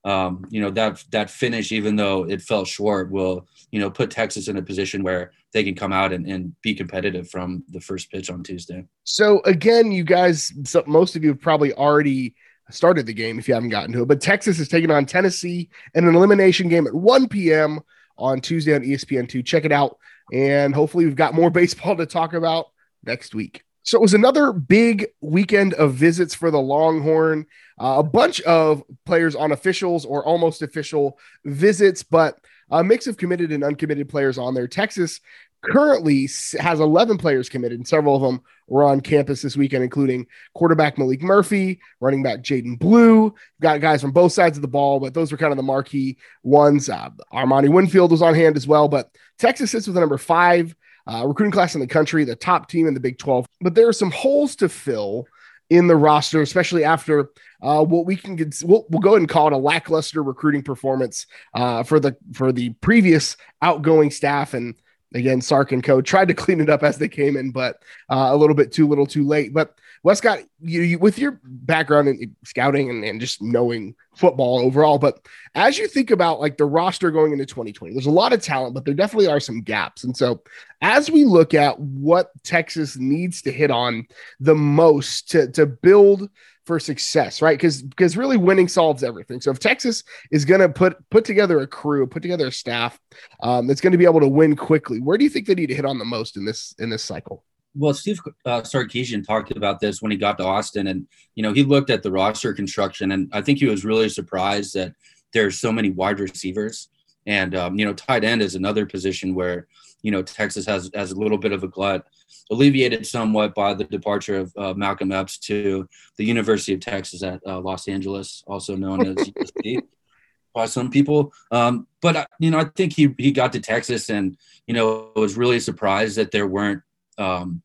um, 0.09 0.47
you 0.49 0.63
know 0.63 0.71
that 0.71 1.05
that 1.11 1.29
finish, 1.29 1.71
even 1.71 1.95
though 1.95 2.25
it 2.25 2.41
fell 2.41 2.65
short, 2.65 3.11
will 3.11 3.47
you 3.71 3.79
know 3.79 3.91
put 3.91 4.11
Texas 4.11 4.49
in 4.49 4.57
a 4.57 4.63
position 4.63 5.03
where 5.03 5.33
they 5.53 5.63
can 5.63 5.75
come 5.75 5.93
out 5.93 6.15
and, 6.15 6.27
and 6.27 6.55
be 6.63 6.75
competitive 6.75 7.29
from 7.29 7.63
the 7.69 7.81
first 7.81 8.11
pitch 8.11 8.31
on 8.31 8.43
Tuesday. 8.43 8.87
So 9.05 9.43
again, 9.45 9.93
you 9.93 10.05
guys, 10.05 10.53
so 10.65 10.83
most 10.87 11.15
of 11.15 11.23
you 11.23 11.31
have 11.31 11.41
probably 11.41 11.75
already 11.75 12.35
started 12.71 13.05
the 13.05 13.13
game 13.13 13.39
if 13.39 13.49
you 13.49 13.55
haven't 13.55 13.69
gotten 13.69 13.93
to 13.93 14.03
it, 14.03 14.09
but 14.09 14.23
Texas 14.23 14.59
is 14.59 14.69
taking 14.69 14.91
on 14.91 15.05
Tennessee 15.05 15.69
in 15.95 16.09
an 16.09 16.15
elimination 16.15 16.69
game 16.69 16.87
at 16.87 16.95
1 16.95 17.29
p.m. 17.29 17.81
on 18.17 18.41
Tuesday 18.41 18.75
on 18.75 18.83
ESPN2. 18.83 19.45
Check 19.45 19.67
it 19.67 19.73
out. 19.73 19.99
And 20.33 20.75
hopefully, 20.75 21.05
we've 21.05 21.17
got 21.17 21.35
more 21.35 21.51
baseball 21.61 21.97
to 21.97 22.07
talk 22.07 22.33
about 22.33 22.67
next 23.05 23.35
week. 23.35 23.63
So 23.89 23.97
it 23.97 24.03
was 24.03 24.13
another 24.13 24.53
big 24.53 25.07
weekend 25.23 25.73
of 25.73 25.95
visits 25.95 26.35
for 26.35 26.51
the 26.51 26.61
Longhorn. 26.61 27.47
Uh, 27.81 27.95
a 28.01 28.03
bunch 28.03 28.39
of 28.43 28.83
players 29.07 29.35
on 29.35 29.51
officials 29.51 30.05
or 30.05 30.23
almost 30.23 30.61
official 30.61 31.19
visits, 31.47 32.03
but 32.03 32.39
a 32.71 32.85
mix 32.85 33.07
of 33.07 33.17
committed 33.17 33.51
and 33.51 33.65
uncommitted 33.65 34.11
players 34.11 34.37
on 34.37 34.53
there. 34.53 34.69
Texas 34.69 35.21
currently 35.63 36.29
has 36.61 36.81
11 36.81 37.17
players 37.17 37.49
committed, 37.49 37.79
and 37.79 37.89
several 37.89 38.17
of 38.17 38.21
them 38.21 38.43
were 38.67 38.85
on 38.85 39.01
campus 39.01 39.41
this 39.41 39.57
weekend, 39.57 39.83
including 39.83 40.27
quarterback 40.53 40.99
Malik 40.99 41.23
Murphy, 41.23 41.81
running 41.99 42.23
back 42.23 42.41
Jaydon 42.43 42.79
Blue. 42.79 43.35
Got 43.63 43.81
guys 43.81 44.03
from 44.03 44.13
both 44.13 44.35
sides 44.35 44.59
of 44.59 44.63
the 44.63 44.69
ball, 44.69 45.01
but 45.01 45.15
those 45.15 45.33
were 45.33 45.39
kind 45.39 45.51
of 45.51 45.57
the 45.57 45.63
marquee 45.63 46.19
ones. 46.43 46.91
Uh, 46.91 47.09
Armani 47.33 47.71
Winfield 47.71 48.11
was 48.11 48.21
on 48.21 48.35
hand 48.35 48.59
as 48.59 48.67
well, 48.67 48.87
but 48.87 49.11
Texas 49.39 49.71
sits 49.71 49.87
with 49.87 49.95
the 49.95 50.01
number 50.01 50.19
five 50.19 50.75
uh, 51.11 51.27
recruiting 51.27 51.53
class 51.53 51.75
in 51.75 51.81
the 51.81 51.87
country, 51.87 52.25
the 52.25 52.37
top 52.37 52.69
team 52.69 52.87
in 52.87 52.95
the 52.95 53.01
Big 53.01 53.19
12. 53.19 53.47
But 53.61 53.75
there 53.75 53.89
are 53.89 53.93
some 53.93 54.11
holes 54.11 54.55
to 54.57 54.69
fill 54.69 55.27
in 55.71 55.87
the 55.87 55.97
roster, 55.97 56.41
especially 56.43 56.85
after 56.85 57.31
uh, 57.63 57.85
what 57.85 58.07
we 58.07 58.17
can 58.17 58.37
get. 58.37 58.55
We'll, 58.65 58.87
we'll, 58.89 59.01
go 59.01 59.11
ahead 59.11 59.21
and 59.21 59.29
call 59.29 59.49
it 59.49 59.53
a 59.53 59.59
lackluster 59.59 60.23
recruiting 60.23 60.63
performance 60.63 61.27
uh, 61.55 61.83
for 61.83 62.01
the 62.01 62.17
for 62.33 62.53
the 62.53 62.71
previous 62.81 63.37
outgoing 63.61 64.11
staff. 64.11 64.55
And 64.55 64.75
again, 65.15 65.41
Sark 65.41 65.73
and 65.73 65.83
Co. 65.83 66.01
tried 66.01 66.29
to 66.29 66.35
clean 66.35 66.61
it 66.61 66.71
up 66.71 66.83
as 66.83 66.99
they 66.99 67.09
came 67.09 67.37
in, 67.37 67.51
but 67.51 67.83
uh, 68.09 68.29
a 68.31 68.37
little 68.37 68.57
bit 68.57 68.73
too 68.73 68.89
little, 68.89 69.07
too 69.07 69.27
late. 69.27 69.53
But 69.53 69.79
Wescott, 70.03 70.45
you, 70.61 70.83
you 70.83 70.99
with 70.99 71.19
your 71.19 71.41
background 71.43 72.09
in 72.09 72.37
scouting 72.45 72.91
and, 72.91 73.05
and 73.05 73.21
just 73.21 73.43
knowing 73.43 73.95
football 74.15 74.59
overall, 74.59 74.99
but 74.99 75.27
as 75.55 75.79
you 75.79 75.89
think 75.89 76.11
about 76.11 76.41
like 76.41 76.57
the 76.57 76.65
roster 76.65 77.11
going 77.11 77.33
into 77.33 77.47
2020, 77.47 77.95
there's 77.95 78.07
a 78.07 78.11
lot 78.11 78.33
of 78.33 78.43
talent, 78.43 78.75
but 78.75 78.85
there 78.85 78.95
definitely 78.95 79.29
are 79.29 79.41
some 79.41 79.61
gaps. 79.61 80.05
And 80.05 80.17
so, 80.17 80.43
as 80.81 81.11
we 81.11 81.25
look 81.25 81.55
at 81.55 81.79
what 81.79 82.31
Texas 82.45 82.97
needs 82.97 83.43
to 83.43 83.53
hit 83.53 83.71
on 83.71 84.07
the 84.41 84.55
most 84.55 85.31
to 85.31 85.51
to 85.53 85.67
build 85.67 86.29
for 86.69 86.79
success, 86.79 87.41
right? 87.41 87.57
Because 87.57 87.83
because 87.83 88.15
really 88.15 88.37
winning 88.37 88.69
solves 88.69 89.03
everything. 89.03 89.41
So 89.41 89.51
if 89.51 89.59
Texas 89.59 90.05
is 90.31 90.45
going 90.45 90.61
to 90.61 90.69
put 90.69 90.97
put 91.09 91.25
together 91.25 91.61
a 91.61 91.67
crew, 91.67 92.07
put 92.07 92.21
together 92.21 92.49
a 92.49 92.53
staff 92.53 93.01
um, 93.43 93.67
that's 93.67 93.81
going 93.81 93.93
to 93.93 93.99
be 93.99 94.05
able 94.05 94.21
to 94.21 94.29
win 94.29 94.55
quickly, 94.55 95.01
where 95.01 95.17
do 95.17 95.25
you 95.25 95.31
think 95.31 95.47
they 95.47 95.55
need 95.55 95.69
to 95.69 95.75
hit 95.75 95.87
on 95.87 95.99
the 95.99 96.05
most 96.05 96.37
in 96.37 96.45
this 96.45 96.75
in 96.79 96.91
this 96.91 97.03
cycle? 97.03 97.43
Well, 97.79 97.95
Steve 97.95 98.21
uh, 98.45 98.63
Sarkisian 98.63 99.25
talked 99.25 99.53
about 99.53 99.79
this 99.79 100.03
when 100.03 100.11
he 100.11 100.19
got 100.19 100.37
to 100.39 100.45
Austin, 100.45 100.89
and 100.89 101.07
you 101.37 101.45
know 101.45 101.53
he 101.53 101.63
looked 101.63 101.91
at 101.91 102.03
the 102.03 102.11
roster 102.11 102.53
construction, 102.53 103.13
and 103.13 103.31
I 103.33 103.41
think 103.41 103.61
he 103.61 103.67
was 103.67 103.85
really 103.85 104.09
surprised 104.09 104.75
that 104.75 104.95
there's 105.33 105.61
so 105.61 105.71
many 105.71 105.91
wide 105.91 106.19
receivers, 106.19 106.89
and 107.25 107.55
um, 107.55 107.79
you 107.79 107.85
know 107.85 107.95
tight 107.95 108.25
end 108.25 108.43
is 108.43 108.57
another 108.57 108.85
position 108.85 109.33
where 109.33 109.69
you 110.03 110.11
know 110.11 110.23
Texas 110.23 110.67
has 110.67 110.91
has 110.93 111.13
a 111.13 111.19
little 111.19 111.39
bit 111.39 111.53
of 111.53 111.63
a 111.63 111.69
glut, 111.69 112.05
alleviated 112.51 113.07
somewhat 113.07 113.55
by 113.55 113.75
the 113.75 113.85
departure 113.85 114.39
of 114.39 114.53
uh, 114.57 114.75
Malcolm 114.75 115.13
Epps 115.13 115.39
to 115.39 115.89
the 116.17 116.25
University 116.25 116.75
of 116.75 116.81
Texas 116.81 117.23
at 117.23 117.41
uh, 117.47 117.61
Los 117.61 117.87
Angeles, 117.87 118.43
also 118.49 118.75
known 118.75 119.07
as 119.07 119.15
USC 119.15 119.83
by 120.53 120.67
some 120.67 120.91
people. 120.91 121.33
Um, 121.53 121.87
but 122.03 122.17
uh, 122.17 122.27
you 122.41 122.51
know, 122.51 122.59
I 122.59 122.65
think 122.65 122.93
he 122.93 123.15
he 123.19 123.31
got 123.31 123.53
to 123.53 123.61
Texas 123.61 124.11
and 124.11 124.37
you 124.67 124.75
know 124.75 125.13
was 125.15 125.37
really 125.37 125.61
surprised 125.61 126.17
that 126.17 126.33
there 126.33 126.49
weren't 126.49 126.83
um, 127.19 127.63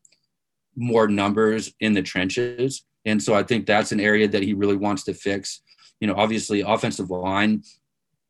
more 0.76 1.08
numbers 1.08 1.72
in 1.80 1.92
the 1.94 2.02
trenches, 2.02 2.84
and 3.04 3.22
so 3.22 3.34
I 3.34 3.42
think 3.42 3.66
that's 3.66 3.92
an 3.92 4.00
area 4.00 4.28
that 4.28 4.42
he 4.42 4.54
really 4.54 4.76
wants 4.76 5.04
to 5.04 5.14
fix. 5.14 5.62
You 6.00 6.08
know, 6.08 6.14
obviously, 6.16 6.60
offensive 6.60 7.10
line 7.10 7.62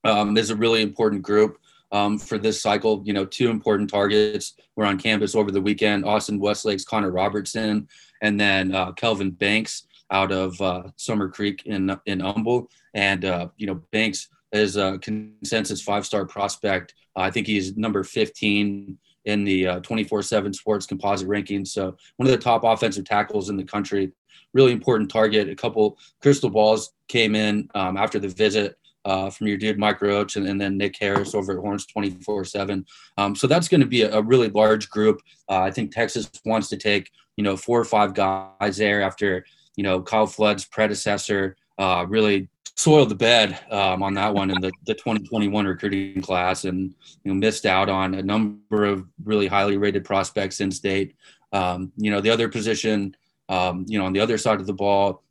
um, 0.05 0.37
is 0.37 0.51
a 0.51 0.57
really 0.57 0.83
important 0.83 1.23
group 1.23 1.59
um, 1.93 2.19
for 2.19 2.39
this 2.39 2.61
cycle. 2.61 3.03
You 3.05 3.13
know, 3.13 3.25
two 3.25 3.51
important 3.51 3.89
targets 3.89 4.55
were 4.77 4.85
on 4.85 4.99
campus 4.99 5.35
over 5.35 5.51
the 5.51 5.61
weekend: 5.61 6.05
Austin 6.05 6.39
Westlake's 6.39 6.85
Connor 6.85 7.11
Robertson, 7.11 7.89
and 8.21 8.39
then 8.39 8.75
uh, 8.75 8.93
Kelvin 8.93 9.31
Banks 9.31 9.87
out 10.11 10.33
of 10.33 10.61
uh, 10.61 10.85
Summer 10.97 11.29
Creek 11.29 11.63
in 11.67 11.97
in 12.07 12.21
Humble. 12.21 12.69
And 12.95 13.25
uh, 13.25 13.49
you 13.57 13.67
know, 13.67 13.83
Banks 13.93 14.29
is 14.53 14.77
a 14.77 14.99
consensus 14.99 15.83
five-star 15.83 16.27
prospect. 16.27 16.95
I 17.17 17.31
think 17.31 17.47
he's 17.47 17.77
number 17.77 18.05
15 18.05 18.99
in 19.25 19.45
the 19.45 19.65
24/7 19.65 20.49
uh, 20.49 20.53
Sports 20.53 20.87
composite 20.87 21.29
rankings. 21.29 21.69
So 21.69 21.97
one 22.17 22.27
of 22.27 22.33
the 22.33 22.39
top 22.39 22.65
offensive 22.65 23.05
tackles 23.05 23.51
in 23.51 23.57
the 23.57 23.65
country. 23.65 24.13
Really 24.53 24.73
important 24.73 25.11
target. 25.11 25.49
A 25.49 25.57
couple 25.57 25.99
crystal 26.23 26.51
balls 26.51 26.93
came 27.09 27.35
in 27.35 27.69
um, 27.75 27.97
after 27.97 28.21
the 28.21 28.29
visit 28.29 28.77
uh, 29.05 29.31
from 29.31 29.47
your 29.47 29.57
dude 29.57 29.79
Mike 29.79 30.01
Roach 30.01 30.37
and, 30.37 30.47
and, 30.47 30.61
then 30.61 30.79
Nick 30.79 30.97
Harris 30.99 31.35
over 31.35 31.53
at 31.53 31.59
Horns 31.59 31.87
24 31.87 32.45
7. 32.45 32.85
Um, 33.19 33.37
so 33.37 33.47
that's 33.47 33.69
going 33.69 33.81
to 33.81 33.87
be 33.87 34.03
a, 34.03 34.15
a, 34.15 34.23
really 34.23 34.49
large 34.49 34.89
group. 34.89 35.21
Uh, 35.49 35.61
I 35.61 35.71
think 35.71 35.93
Texas 35.93 36.31
wants 36.45 36.69
to 36.71 36.77
take, 36.77 37.11
you 37.37 37.45
know, 37.45 37.57
four 37.57 37.79
or 37.79 37.85
five 37.85 38.15
guys 38.15 38.77
there 38.77 39.03
after, 39.03 39.45
you 39.77 39.85
know, 39.85 40.01
Kyle 40.01 40.27
Flood's 40.27 40.65
predecessor 40.65 41.57
uh, 41.79 42.07
really 42.09 42.49
soiled 42.77 43.09
the 43.09 43.15
bed 43.15 43.59
um, 43.71 44.03
on 44.03 44.15
that 44.15 44.35
one 44.35 44.51
in 44.51 44.61
the, 44.61 44.73
the 44.87 44.95
2021 44.95 45.67
recruiting 45.67 46.21
class 46.21 46.65
and, 46.65 46.95
you 47.23 47.33
know, 47.33 47.35
missed 47.35 47.67
out 47.67 47.89
on 47.89 48.15
a 48.15 48.23
number 48.23 48.85
of 48.85 49.07
really 49.23 49.47
highly 49.47 49.77
rated 49.77 50.05
prospects 50.05 50.61
in 50.61 50.71
state. 50.71 51.15
Um, 51.53 51.93
you 51.97 52.11
know, 52.11 52.21
the 52.21 52.31
other 52.31 52.49
position, 52.49 53.17
um, 53.49 53.85
you 53.89 53.99
know, 53.99 54.07
on 54.07 54.13
the 54.13 54.21
other 54.21 54.39
side 54.39 54.61
of 54.61 54.67
the 54.67 54.73
ball, 54.73 55.23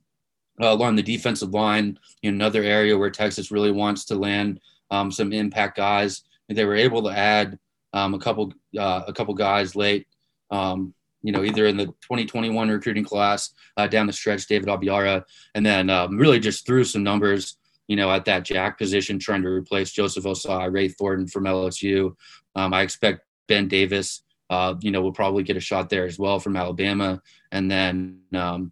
uh, 0.62 0.67
along 0.67 0.95
the 0.95 1.03
defensive 1.03 1.53
line, 1.53 1.99
you 2.21 2.32
know, 2.32 2.36
another 2.36 2.63
area 2.63 2.97
where 2.97 3.10
Texas 3.10 3.51
really 3.51 3.71
wants 3.71 4.06
to 4.06 4.15
land 4.15 4.60
um, 4.91 5.12
some 5.12 5.34
impact 5.34 5.77
guys. 5.77 6.23
They 6.47 6.65
were 6.65 6.75
able 6.75 7.01
to 7.03 7.10
add 7.10 7.58
um, 7.93 8.13
a 8.13 8.19
couple 8.19 8.53
uh, 8.77 9.01
a 9.08 9.13
couple 9.13 9.34
guys 9.34 9.75
late, 9.75 10.08
um, 10.51 10.93
you 11.23 11.31
know, 11.31 11.43
either 11.43 11.65
in 11.65 11.77
the 11.77 11.86
2021 11.86 12.69
recruiting 12.69 13.03
class 13.03 13.53
uh, 13.77 13.88
down 13.88 14.05
the 14.05 14.13
stretch, 14.13 14.45
David 14.45 14.67
Abiara, 14.67 15.23
and 15.55 15.65
then 15.65 15.89
um, 15.89 16.17
really 16.17 16.39
just 16.39 16.65
threw 16.65 16.83
some 16.83 17.01
numbers, 17.01 17.57
you 17.88 17.95
know, 17.95 18.12
at 18.12 18.25
that 18.25 18.43
jack 18.43 18.77
position, 18.77 19.17
trying 19.17 19.41
to 19.41 19.47
replace 19.47 19.91
Joseph 19.91 20.25
Ossai, 20.25 20.71
Ray 20.71 20.89
Thornton 20.89 21.27
from 21.27 21.45
LSU. 21.45 22.15
Um, 22.55 22.73
I 22.73 22.81
expect 22.81 23.21
Ben 23.47 23.67
Davis, 23.67 24.23
uh, 24.49 24.75
you 24.81 24.91
know, 24.91 25.01
will 25.01 25.13
probably 25.13 25.43
get 25.43 25.57
a 25.57 25.62
shot 25.62 25.89
there 25.89 26.05
as 26.05 26.19
well 26.19 26.39
from 26.39 26.57
Alabama, 26.57 27.21
and 27.51 27.71
then 27.71 28.19
um, 28.33 28.71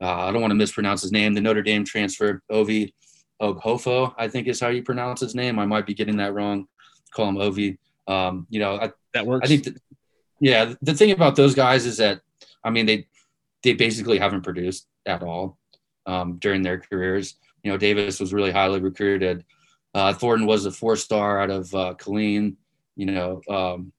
uh, 0.00 0.26
I 0.26 0.32
don't 0.32 0.40
want 0.40 0.50
to 0.50 0.56
mispronounce 0.56 1.02
his 1.02 1.12
name. 1.12 1.34
The 1.34 1.40
Notre 1.40 1.62
Dame 1.62 1.84
transfer, 1.84 2.42
Ovie 2.50 2.94
Oghofo, 3.40 4.14
I 4.18 4.28
think 4.28 4.48
is 4.48 4.60
how 4.60 4.68
you 4.68 4.82
pronounce 4.82 5.20
his 5.20 5.34
name. 5.34 5.58
I 5.58 5.66
might 5.66 5.86
be 5.86 5.94
getting 5.94 6.16
that 6.16 6.34
wrong. 6.34 6.66
Call 7.14 7.28
him 7.28 7.36
Ovie. 7.36 7.78
Um, 8.06 8.46
you 8.50 8.60
know, 8.60 8.76
I, 8.76 8.92
that 9.14 9.26
works. 9.26 9.44
I 9.44 9.48
think, 9.48 9.64
that, 9.64 9.76
yeah, 10.44 10.74
the 10.82 10.92
thing 10.92 11.10
about 11.10 11.36
those 11.36 11.54
guys 11.54 11.86
is 11.86 11.96
that, 11.96 12.20
I 12.62 12.68
mean, 12.68 12.84
they 12.84 13.06
they 13.62 13.72
basically 13.72 14.18
haven't 14.18 14.42
produced 14.42 14.86
at 15.06 15.22
all 15.22 15.56
um, 16.04 16.36
during 16.36 16.60
their 16.60 16.78
careers. 16.78 17.36
You 17.62 17.72
know, 17.72 17.78
Davis 17.78 18.20
was 18.20 18.34
really 18.34 18.50
highly 18.50 18.78
recruited. 18.78 19.42
Uh, 19.94 20.12
Thornton 20.12 20.46
was 20.46 20.66
a 20.66 20.70
four 20.70 20.96
star 20.96 21.40
out 21.40 21.48
of 21.48 21.74
uh, 21.74 21.94
Killeen. 21.94 22.56
You 22.94 23.06
know, 23.06 23.40
um, 23.48 23.90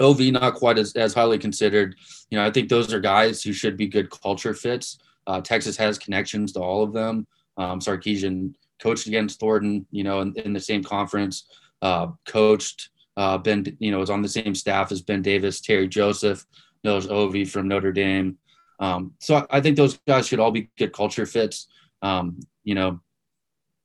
Ovie 0.00 0.30
not 0.30 0.54
quite 0.54 0.78
as, 0.78 0.94
as 0.96 1.12
highly 1.12 1.38
considered. 1.38 1.94
You 2.30 2.38
know, 2.38 2.46
I 2.46 2.50
think 2.50 2.70
those 2.70 2.94
are 2.94 3.00
guys 3.00 3.42
who 3.42 3.52
should 3.52 3.76
be 3.76 3.86
good 3.86 4.08
culture 4.08 4.54
fits. 4.54 4.98
Uh, 5.26 5.42
Texas 5.42 5.76
has 5.76 5.98
connections 5.98 6.52
to 6.52 6.60
all 6.60 6.82
of 6.82 6.94
them. 6.94 7.26
Um, 7.58 7.80
Sarkisian 7.80 8.54
coached 8.80 9.08
against 9.08 9.40
Thornton, 9.40 9.86
you 9.90 10.04
know, 10.04 10.22
in, 10.22 10.32
in 10.38 10.54
the 10.54 10.60
same 10.60 10.82
conference. 10.82 11.44
Uh, 11.82 12.08
coached 12.26 12.88
uh, 13.16 13.38
Ben, 13.38 13.76
you 13.78 13.90
know, 13.90 13.98
was 13.98 14.10
on 14.10 14.22
the 14.22 14.28
same 14.28 14.54
staff 14.54 14.92
as 14.92 15.02
Ben 15.02 15.22
Davis, 15.22 15.60
Terry 15.60 15.88
Joseph, 15.88 16.46
knows 16.84 17.06
Ovie 17.08 17.44
from 17.44 17.68
Notre 17.68 17.92
Dame. 17.92 18.38
Um, 18.78 19.14
so 19.20 19.46
I 19.50 19.60
think 19.60 19.76
those 19.76 19.98
guys 20.06 20.26
should 20.26 20.40
all 20.40 20.50
be 20.50 20.70
good 20.76 20.92
culture 20.92 21.26
fits. 21.26 21.68
Um, 22.02 22.40
you 22.64 22.74
know, 22.74 23.00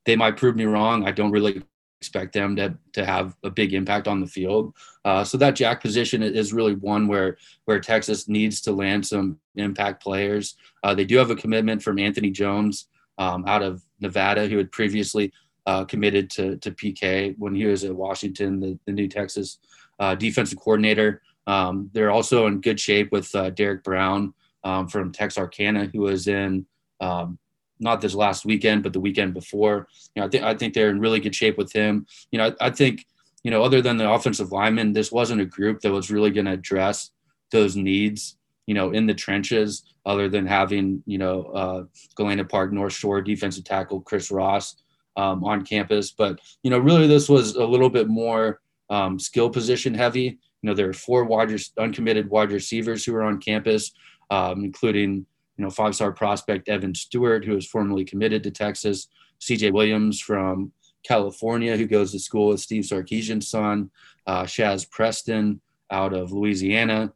they 0.06 0.15
might 0.15 0.38
prove 0.38 0.56
me 0.56 0.65
wrong. 0.65 1.08
I 1.08 1.12
don't 1.12 1.32
really 1.32 1.63
expect 2.02 2.34
them 2.34 2.56
to, 2.56 2.76
to 2.94 3.06
have 3.06 3.36
a 3.44 3.50
big 3.50 3.74
impact 3.74 4.08
on 4.08 4.20
the 4.20 4.28
field. 4.28 4.74
Uh, 5.06 5.24
so 5.24 5.38
that 5.38 5.56
jack 5.56 5.82
position 5.82 6.24
is 6.24 6.52
really 6.52 6.76
one 6.76 7.08
where 7.08 7.38
where 7.65 7.80
Texas 7.80 8.28
needs 8.28 8.60
to 8.62 8.72
land 8.72 9.06
some 9.06 9.39
impact 9.56 10.02
players. 10.02 10.56
Uh, 10.84 10.96
they 10.96 11.06
do 11.06 11.17
have 11.17 11.30
a 11.30 11.36
commitment 11.36 11.82
from 11.82 12.00
Anthony 12.00 12.32
Jones 12.32 12.88
um, 13.20 13.46
out 13.48 13.62
of 13.62 13.84
Nevada, 14.00 14.48
who 14.48 14.58
had 14.58 14.72
previously 14.72 15.32
uh, 15.65 15.86
committed 15.86 16.30
to, 16.32 16.58
to 16.58 16.71
PK 16.71 17.36
when 17.38 17.54
he 17.56 17.65
was 17.65 17.84
at 17.84 17.95
Washington, 17.95 18.60
the, 18.60 18.80
the 18.86 18.91
new 18.91 19.08
Texas 19.08 19.60
uh, 20.00 20.15
defensive 20.15 20.60
coordinator. 20.60 21.21
Um, 21.47 21.89
they're 21.93 22.12
also 22.12 22.47
in 22.47 22.62
good 22.62 22.80
shape 22.80 23.12
with 23.12 23.34
uh, 23.36 23.50
Derek 23.52 23.84
Brown 23.84 24.34
um, 24.63 24.88
from 24.88 25.12
Texarkana, 25.12 25.89
who 25.93 26.02
was 26.02 26.28
in 26.28 26.65
um, 27.00 27.38
not 27.80 28.00
this 28.00 28.13
last 28.13 28.45
weekend, 28.45 28.84
but 28.84 28.93
the 28.93 29.00
weekend 29.00 29.34
before. 29.34 29.88
You 30.15 30.21
know, 30.21 30.28
I 30.28 30.30
think 30.30 30.43
I 30.43 30.56
think 30.56 30.74
they're 30.74 30.89
in 30.89 31.00
really 31.00 31.19
good 31.19 31.36
shape 31.36 31.58
with 31.58 31.71
him. 31.74 32.06
You 32.32 32.38
know, 32.38 32.56
I, 32.60 32.67
I 32.67 32.69
think 32.69 33.06
you 33.43 33.52
know 33.52 33.63
other 33.63 33.82
than 33.82 33.97
the 33.97 34.10
offensive 34.10 34.52
lineman, 34.52 34.93
this 34.93 35.12
wasn't 35.12 35.41
a 35.41 35.45
group 35.45 35.82
that 35.82 35.91
was 35.91 36.12
really 36.12 36.32
going 36.32 36.45
to 36.45 36.54
address 36.54 37.12
those 37.52 37.76
needs. 37.76 38.38
You 38.67 38.76
know, 38.76 38.91
in 38.91 39.08
the 39.08 39.15
trenches, 39.15 39.84
other 40.06 40.30
than 40.30 40.45
having 40.45 41.04
you 41.06 41.17
know 41.17 41.43
uh, 41.45 41.84
Galena 42.15 42.45
Park 42.45 42.71
North 42.71 42.93
Shore 42.93 43.21
defensive 43.21 43.63
tackle 43.63 44.02
Chris 44.02 44.32
Ross 44.32 44.76
um, 45.17 45.43
on 45.43 45.65
campus, 45.65 46.12
but 46.12 46.39
you 46.63 46.69
know, 46.69 46.80
really 46.80 47.08
this 47.08 47.28
was 47.28 47.56
a 47.56 47.65
little 47.65 47.89
bit 47.89 48.08
more 48.08 48.62
um, 48.89 49.19
skill 49.19 49.50
position 49.50 49.93
heavy. 49.93 50.39
You 50.62 50.69
know, 50.69 50.74
there 50.74 50.89
are 50.89 50.93
four 50.93 51.24
wide 51.24 51.54
uncommitted 51.78 52.30
wide 52.30 52.52
receivers 52.52 53.04
who 53.04 53.15
are 53.15 53.24
on 53.24 53.39
campus, 53.39 53.91
um, 54.30 54.63
including 54.63 55.26
you 55.58 55.63
know 55.63 55.69
five 55.69 55.95
star 55.95 56.12
prospect 56.12 56.69
Evan 56.69 56.95
Stewart, 56.95 57.45
who 57.45 57.56
is 57.56 57.67
formerly 57.67 58.06
committed 58.06 58.43
to 58.43 58.52
Texas, 58.52 59.08
C.J. 59.39 59.71
Williams 59.71 60.19
from 60.19 60.71
California, 61.04 61.76
who 61.78 61.88
goes 61.88 62.12
to 62.12 62.19
school 62.19 62.50
with 62.50 62.60
Steve 62.60 62.84
Sarkisian's 62.84 63.47
son, 63.47 63.89
uh, 64.28 64.43
Shazz 64.43 64.89
Preston 64.89 65.62
out 65.89 66.13
of 66.13 66.32
Louisiana. 66.32 67.12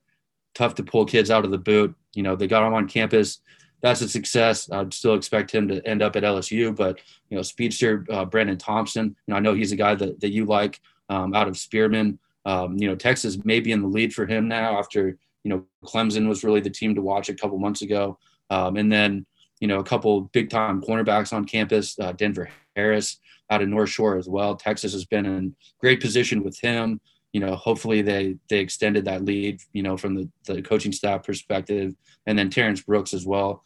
Tough 0.53 0.75
to 0.75 0.83
pull 0.83 1.05
kids 1.05 1.29
out 1.29 1.45
of 1.45 1.51
the 1.51 1.57
boot. 1.57 1.95
You 2.13 2.23
know, 2.23 2.35
they 2.35 2.47
got 2.47 2.65
him 2.65 2.73
on 2.73 2.87
campus. 2.87 3.39
That's 3.85 4.01
a 4.01 4.09
success. 4.09 4.67
I'd 4.71 4.95
still 4.95 5.13
expect 5.13 5.51
him 5.51 5.67
to 5.67 5.79
end 5.87 6.01
up 6.01 6.15
at 6.15 6.23
LSU, 6.23 6.75
but 6.75 6.99
you 7.29 7.37
know, 7.37 7.43
speedster 7.43 8.03
uh, 8.09 8.25
Brenen 8.25 8.57
Thompson. 8.57 9.15
You 9.27 9.31
know, 9.31 9.35
I 9.35 9.39
know 9.39 9.53
he's 9.53 9.73
a 9.73 9.75
guy 9.75 9.93
that, 9.93 10.19
that 10.21 10.31
you 10.31 10.45
like 10.45 10.81
um, 11.07 11.35
out 11.35 11.47
of 11.47 11.55
Spearman. 11.55 12.17
Um, 12.47 12.77
you 12.79 12.87
know, 12.87 12.95
Texas 12.95 13.45
may 13.45 13.59
be 13.59 13.71
in 13.71 13.83
the 13.83 13.87
lead 13.87 14.11
for 14.11 14.25
him 14.25 14.47
now 14.47 14.79
after, 14.79 15.19
you 15.43 15.49
know, 15.51 15.65
Clemson 15.83 16.27
was 16.27 16.43
really 16.43 16.61
the 16.61 16.69
team 16.71 16.95
to 16.95 17.03
watch 17.03 17.29
a 17.29 17.35
couple 17.35 17.59
months 17.59 17.83
ago. 17.83 18.17
Um, 18.49 18.75
and 18.75 18.91
then, 18.91 19.23
you 19.59 19.67
know, 19.67 19.77
a 19.77 19.83
couple 19.83 20.21
big 20.33 20.49
time 20.49 20.81
cornerbacks 20.81 21.31
on 21.31 21.45
campus, 21.45 21.95
uh, 21.99 22.11
Denver 22.13 22.49
Harris 22.75 23.19
out 23.51 23.61
of 23.61 23.69
North 23.69 23.91
Shore 23.91 24.17
as 24.17 24.27
well. 24.27 24.55
Texas 24.55 24.93
has 24.93 25.05
been 25.05 25.27
in 25.27 25.55
great 25.79 26.01
position 26.01 26.43
with 26.43 26.59
him. 26.59 26.99
You 27.33 27.41
know, 27.41 27.55
hopefully 27.55 28.01
they 28.01 28.37
they 28.49 28.59
extended 28.59 29.05
that 29.05 29.25
lead, 29.25 29.59
you 29.73 29.83
know, 29.83 29.95
from 29.95 30.15
the, 30.15 30.29
the 30.47 30.63
coaching 30.63 30.93
staff 30.93 31.21
perspective. 31.21 31.93
And 32.25 32.39
then 32.39 32.49
Terrence 32.49 32.81
Brooks 32.81 33.13
as 33.13 33.27
well 33.27 33.61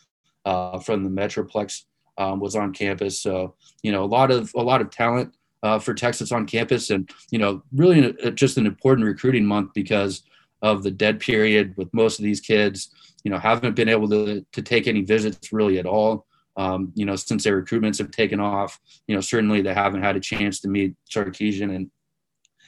uh, 0.49 0.79
from 0.79 1.03
the 1.03 1.09
Metroplex 1.11 1.83
um, 2.17 2.39
was 2.39 2.55
on 2.55 2.73
campus. 2.73 3.19
So, 3.19 3.53
you 3.83 3.91
know, 3.91 4.03
a 4.03 4.11
lot 4.17 4.31
of 4.31 4.51
a 4.55 4.63
lot 4.63 4.81
of 4.81 4.89
talent 4.89 5.35
uh, 5.61 5.77
for 5.77 5.93
Texas 5.93 6.31
on 6.31 6.47
campus, 6.47 6.89
and 6.89 7.07
you 7.29 7.37
know, 7.37 7.61
really 7.71 8.15
a, 8.23 8.31
just 8.31 8.57
an 8.57 8.65
important 8.65 9.05
recruiting 9.05 9.45
month 9.45 9.73
because 9.75 10.23
of 10.63 10.81
the 10.81 10.91
dead 10.91 11.19
period 11.19 11.77
with 11.77 11.93
most 11.93 12.17
of 12.17 12.25
these 12.25 12.41
kids. 12.41 12.89
You 13.23 13.29
know, 13.29 13.37
haven't 13.37 13.75
been 13.75 13.89
able 13.89 14.09
to 14.09 14.43
to 14.51 14.61
take 14.63 14.87
any 14.87 15.01
visits 15.01 15.53
really 15.53 15.77
at 15.77 15.85
all. 15.85 16.25
Um, 16.57 16.91
you 16.95 17.05
know, 17.05 17.15
since 17.15 17.43
their 17.43 17.61
recruitments 17.61 17.99
have 17.99 18.11
taken 18.11 18.39
off. 18.39 18.79
You 19.07 19.13
know, 19.15 19.21
certainly 19.21 19.61
they 19.61 19.75
haven't 19.75 20.01
had 20.01 20.15
a 20.15 20.19
chance 20.19 20.59
to 20.61 20.67
meet 20.67 20.95
Sarkisian 21.09 21.75
and 21.75 21.91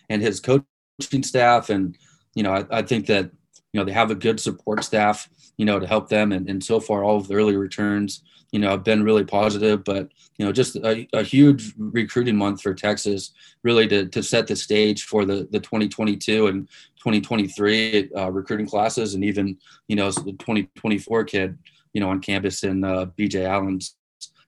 and 0.08 0.22
his 0.22 0.40
coaching 0.40 1.24
staff, 1.24 1.72
and 1.72 1.98
you 2.36 2.44
know, 2.44 2.54
I, 2.54 2.80
I 2.80 2.82
think 2.84 3.08
that 3.08 3.32
you 3.74 3.80
know 3.80 3.86
they 3.86 3.92
have 3.92 4.12
a 4.12 4.16
good 4.28 4.40
support 4.40 4.84
staff 4.84 5.28
you 5.62 5.66
know 5.66 5.80
to 5.80 5.86
help 5.86 6.10
them. 6.10 6.32
And, 6.32 6.50
and 6.50 6.64
so 6.64 6.80
far 6.80 7.04
all 7.04 7.18
of 7.18 7.28
the 7.28 7.36
early 7.36 7.56
returns 7.56 8.24
you 8.52 8.60
know 8.60 8.72
have 8.72 8.84
been 8.84 9.04
really 9.04 9.24
positive. 9.24 9.84
But 9.84 10.10
you 10.42 10.46
know 10.48 10.52
just 10.52 10.76
a, 10.78 11.08
a 11.14 11.22
huge 11.22 11.72
recruiting 11.78 12.36
month 12.36 12.64
for 12.64 12.74
texas 12.74 13.34
really 13.62 13.88
to, 13.88 14.08
to 14.08 14.24
set 14.24 14.48
the 14.48 14.56
stage 14.56 15.04
for 15.04 15.24
the 15.24 15.48
the 15.52 15.60
2022 15.60 16.48
and 16.48 16.68
2023 16.98 18.10
uh, 18.18 18.32
recruiting 18.32 18.66
classes 18.66 19.14
and 19.14 19.24
even 19.24 19.56
you 19.88 19.96
know 19.96 20.10
the 20.10 20.32
2024 20.32 21.24
kid 21.26 21.60
you 21.94 22.02
know 22.02 22.10
on 22.10 22.20
campus 22.20 22.64
and 22.64 22.84
uh, 22.84 23.06
bj 23.20 23.46
allen's 23.46 23.98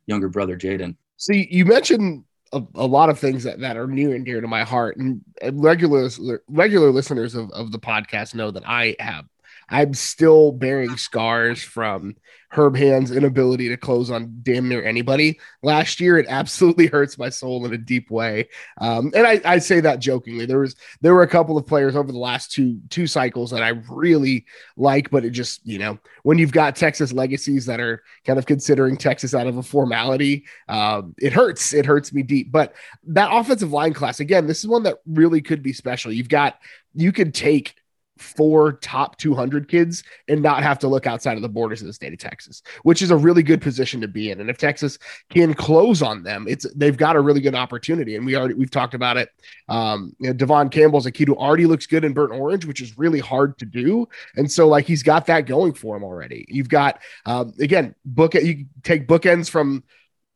younger 0.07 0.29
brother 0.29 0.57
jaden. 0.57 0.95
See 1.17 1.47
you 1.51 1.63
mentioned 1.65 2.23
a, 2.53 2.63
a, 2.73 2.87
lot 2.87 3.09
of 3.09 3.19
things 3.19 3.43
that, 3.43 3.59
that 3.59 3.77
are 3.77 3.87
near 3.87 4.15
and 4.15 4.25
dear 4.25 4.41
to 4.41 4.47
my 4.47 4.63
heart. 4.63 4.97
And 4.97 5.21
regular 5.53 6.09
regular 6.47 6.89
listeners 6.89 7.35
of, 7.35 7.51
of 7.51 7.71
the 7.71 7.79
podcast 7.79 8.33
know 8.33 8.49
that 8.49 8.67
i 8.67 8.95
have 8.99 9.25
I'm 9.69 9.93
still 9.93 10.51
bearing 10.51 10.97
scars 10.97 11.63
from 11.63 12.15
Herb 12.53 12.75
Hand's 12.75 13.11
inability 13.11 13.67
to 13.69 13.77
close 13.77 14.11
on 14.11 14.39
damn 14.43 14.69
near 14.69 14.83
anybody 14.83 15.39
last 15.63 15.99
year. 15.99 16.19
It 16.19 16.27
absolutely 16.29 16.85
hurts 16.93 17.17
my 17.17 17.29
soul 17.29 17.65
in 17.65 17.73
a 17.73 17.77
deep 17.77 18.11
way. 18.11 18.47
Um, 18.79 19.11
and 19.15 19.25
I, 19.25 19.41
I, 19.43 19.57
say 19.57 19.79
that 19.79 19.99
jokingly. 19.99 20.45
There 20.45 20.59
was 20.59 20.75
there 21.01 21.13
were 21.13 21.23
a 21.23 21.27
couple 21.27 21.57
of 21.57 21.65
players 21.65 21.95
over 21.95 22.11
the 22.11 22.17
last 22.17 22.51
two 22.51 22.79
two 22.89 23.07
cycles 23.07 23.49
that 23.51 23.63
I 23.63 23.69
really 23.89 24.45
like, 24.77 25.09
but 25.09 25.25
it 25.25 25.31
just 25.31 25.65
you 25.65 25.79
know 25.79 25.97
when 26.21 26.37
you've 26.37 26.51
got 26.51 26.75
Texas 26.75 27.11
legacies 27.11 27.65
that 27.65 27.79
are 27.79 28.03
kind 28.25 28.37
of 28.37 28.45
considering 28.45 28.97
Texas 28.97 29.33
out 29.33 29.47
of 29.47 29.57
a 29.57 29.63
formality, 29.63 30.45
um, 30.69 31.15
it 31.17 31.33
hurts. 31.33 31.73
It 31.73 31.85
hurts 31.85 32.13
me 32.13 32.21
deep. 32.21 32.51
But 32.51 32.75
that 33.07 33.33
offensive 33.33 33.71
line 33.71 33.93
class 33.93 34.19
again, 34.19 34.45
this 34.45 34.59
is 34.59 34.67
one 34.67 34.83
that 34.83 34.99
really 35.07 35.41
could 35.41 35.63
be 35.63 35.73
special. 35.73 36.11
You've 36.11 36.29
got 36.29 36.59
you 36.93 37.11
could 37.11 37.33
take 37.33 37.75
four 38.23 38.73
top 38.73 39.17
200 39.17 39.67
kids 39.67 40.03
and 40.27 40.41
not 40.41 40.63
have 40.63 40.79
to 40.79 40.87
look 40.87 41.05
outside 41.05 41.35
of 41.35 41.41
the 41.41 41.49
borders 41.49 41.81
of 41.81 41.87
the 41.87 41.93
state 41.93 42.13
of 42.13 42.19
Texas, 42.19 42.63
which 42.83 43.01
is 43.01 43.11
a 43.11 43.15
really 43.15 43.43
good 43.43 43.61
position 43.61 44.01
to 44.01 44.07
be 44.07 44.31
in. 44.31 44.39
And 44.39 44.49
if 44.49 44.57
Texas 44.57 44.97
can 45.29 45.53
close 45.53 46.01
on 46.01 46.23
them, 46.23 46.45
it's 46.47 46.65
they've 46.73 46.97
got 46.97 47.15
a 47.15 47.21
really 47.21 47.41
good 47.41 47.55
opportunity. 47.55 48.15
And 48.15 48.25
we 48.25 48.35
already 48.35 48.53
we've 48.53 48.71
talked 48.71 48.93
about 48.93 49.17
it. 49.17 49.29
Um, 49.69 50.15
you 50.19 50.27
know, 50.27 50.33
Devon 50.33 50.69
Campbell's 50.69 51.05
a 51.05 51.11
kid 51.11 51.27
who 51.27 51.35
already 51.35 51.65
looks 51.65 51.85
good 51.85 52.03
in 52.03 52.13
burnt 52.13 52.33
orange, 52.33 52.65
which 52.65 52.81
is 52.81 52.97
really 52.97 53.19
hard 53.19 53.57
to 53.59 53.65
do. 53.65 54.07
And 54.35 54.51
so 54.51 54.67
like 54.67 54.85
he's 54.85 55.03
got 55.03 55.25
that 55.27 55.45
going 55.45 55.73
for 55.73 55.95
him 55.95 56.03
already. 56.03 56.45
You've 56.47 56.69
got 56.69 56.99
um, 57.25 57.53
again 57.59 57.95
book 58.05 58.33
you 58.33 58.65
take 58.83 59.07
bookends 59.07 59.49
from 59.49 59.83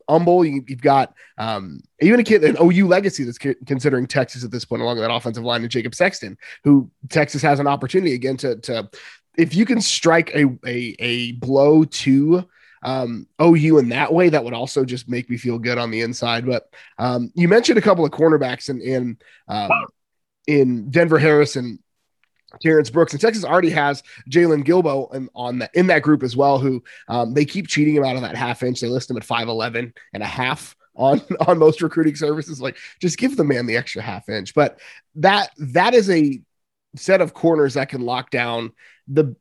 Humble. 0.09 0.45
You, 0.45 0.63
have 0.69 0.81
got 0.81 1.13
um, 1.37 1.81
even 2.01 2.19
a 2.19 2.23
kid, 2.23 2.43
an 2.43 2.57
OU 2.61 2.87
legacy 2.87 3.23
that's 3.23 3.37
considering 3.37 4.07
Texas 4.07 4.43
at 4.43 4.51
this 4.51 4.65
point 4.65 4.81
along 4.81 4.97
that 4.97 5.11
offensive 5.11 5.43
line, 5.43 5.61
and 5.61 5.71
Jacob 5.71 5.95
Sexton, 5.95 6.37
who 6.63 6.89
Texas 7.09 7.41
has 7.41 7.59
an 7.59 7.67
opportunity 7.67 8.13
again 8.13 8.37
to, 8.37 8.55
to 8.57 8.89
if 9.37 9.55
you 9.55 9.65
can 9.65 9.79
strike 9.81 10.33
a, 10.33 10.45
a, 10.65 10.95
a 10.99 11.31
blow 11.33 11.83
to 11.83 12.47
um, 12.83 13.27
OU 13.41 13.79
in 13.79 13.89
that 13.89 14.13
way, 14.13 14.29
that 14.29 14.43
would 14.43 14.53
also 14.53 14.85
just 14.85 15.09
make 15.09 15.29
me 15.29 15.37
feel 15.37 15.59
good 15.59 15.77
on 15.77 15.91
the 15.91 16.01
inside. 16.01 16.45
But 16.45 16.69
um, 16.97 17.31
you 17.35 17.47
mentioned 17.47 17.77
a 17.77 17.81
couple 17.81 18.05
of 18.05 18.11
cornerbacks 18.11 18.69
in 18.69 18.81
in 18.81 19.17
um, 19.47 19.71
in 20.47 20.89
Denver 20.89 21.19
Harris 21.19 21.55
and 21.55 21.79
Terrence 22.61 22.89
Brooks 22.89 23.13
and 23.13 23.21
Texas 23.21 23.43
already 23.43 23.69
has 23.69 24.03
Jaylon 24.29 24.63
Guilbeau 24.65 25.13
in, 25.13 25.29
on 25.35 25.59
that 25.59 25.71
in 25.73 25.87
that 25.87 26.01
group 26.01 26.23
as 26.23 26.35
well, 26.35 26.59
who 26.59 26.83
um, 27.07 27.33
they 27.33 27.45
keep 27.45 27.67
cheating 27.67 27.95
him 27.95 28.03
out 28.03 28.15
of 28.15 28.21
that 28.21 28.35
half 28.35 28.63
inch. 28.63 28.81
They 28.81 28.87
list 28.87 29.09
him 29.09 29.17
at 29.17 29.23
5'11 29.23 29.93
and 30.13 30.23
a 30.23 30.27
half 30.27 30.75
on 30.95 31.21
on 31.47 31.57
most 31.57 31.81
recruiting 31.81 32.15
services. 32.15 32.61
Like 32.61 32.77
just 32.99 33.17
give 33.17 33.37
the 33.37 33.43
man 33.43 33.65
the 33.65 33.77
extra 33.77 34.01
half 34.01 34.29
inch. 34.29 34.53
But 34.53 34.79
that 35.15 35.51
that 35.57 35.93
is 35.93 36.09
a 36.09 36.41
set 36.95 37.21
of 37.21 37.33
corners 37.33 37.75
that 37.75 37.89
can 37.89 38.01
lock 38.01 38.31
down 38.31 38.71
the 39.07 39.35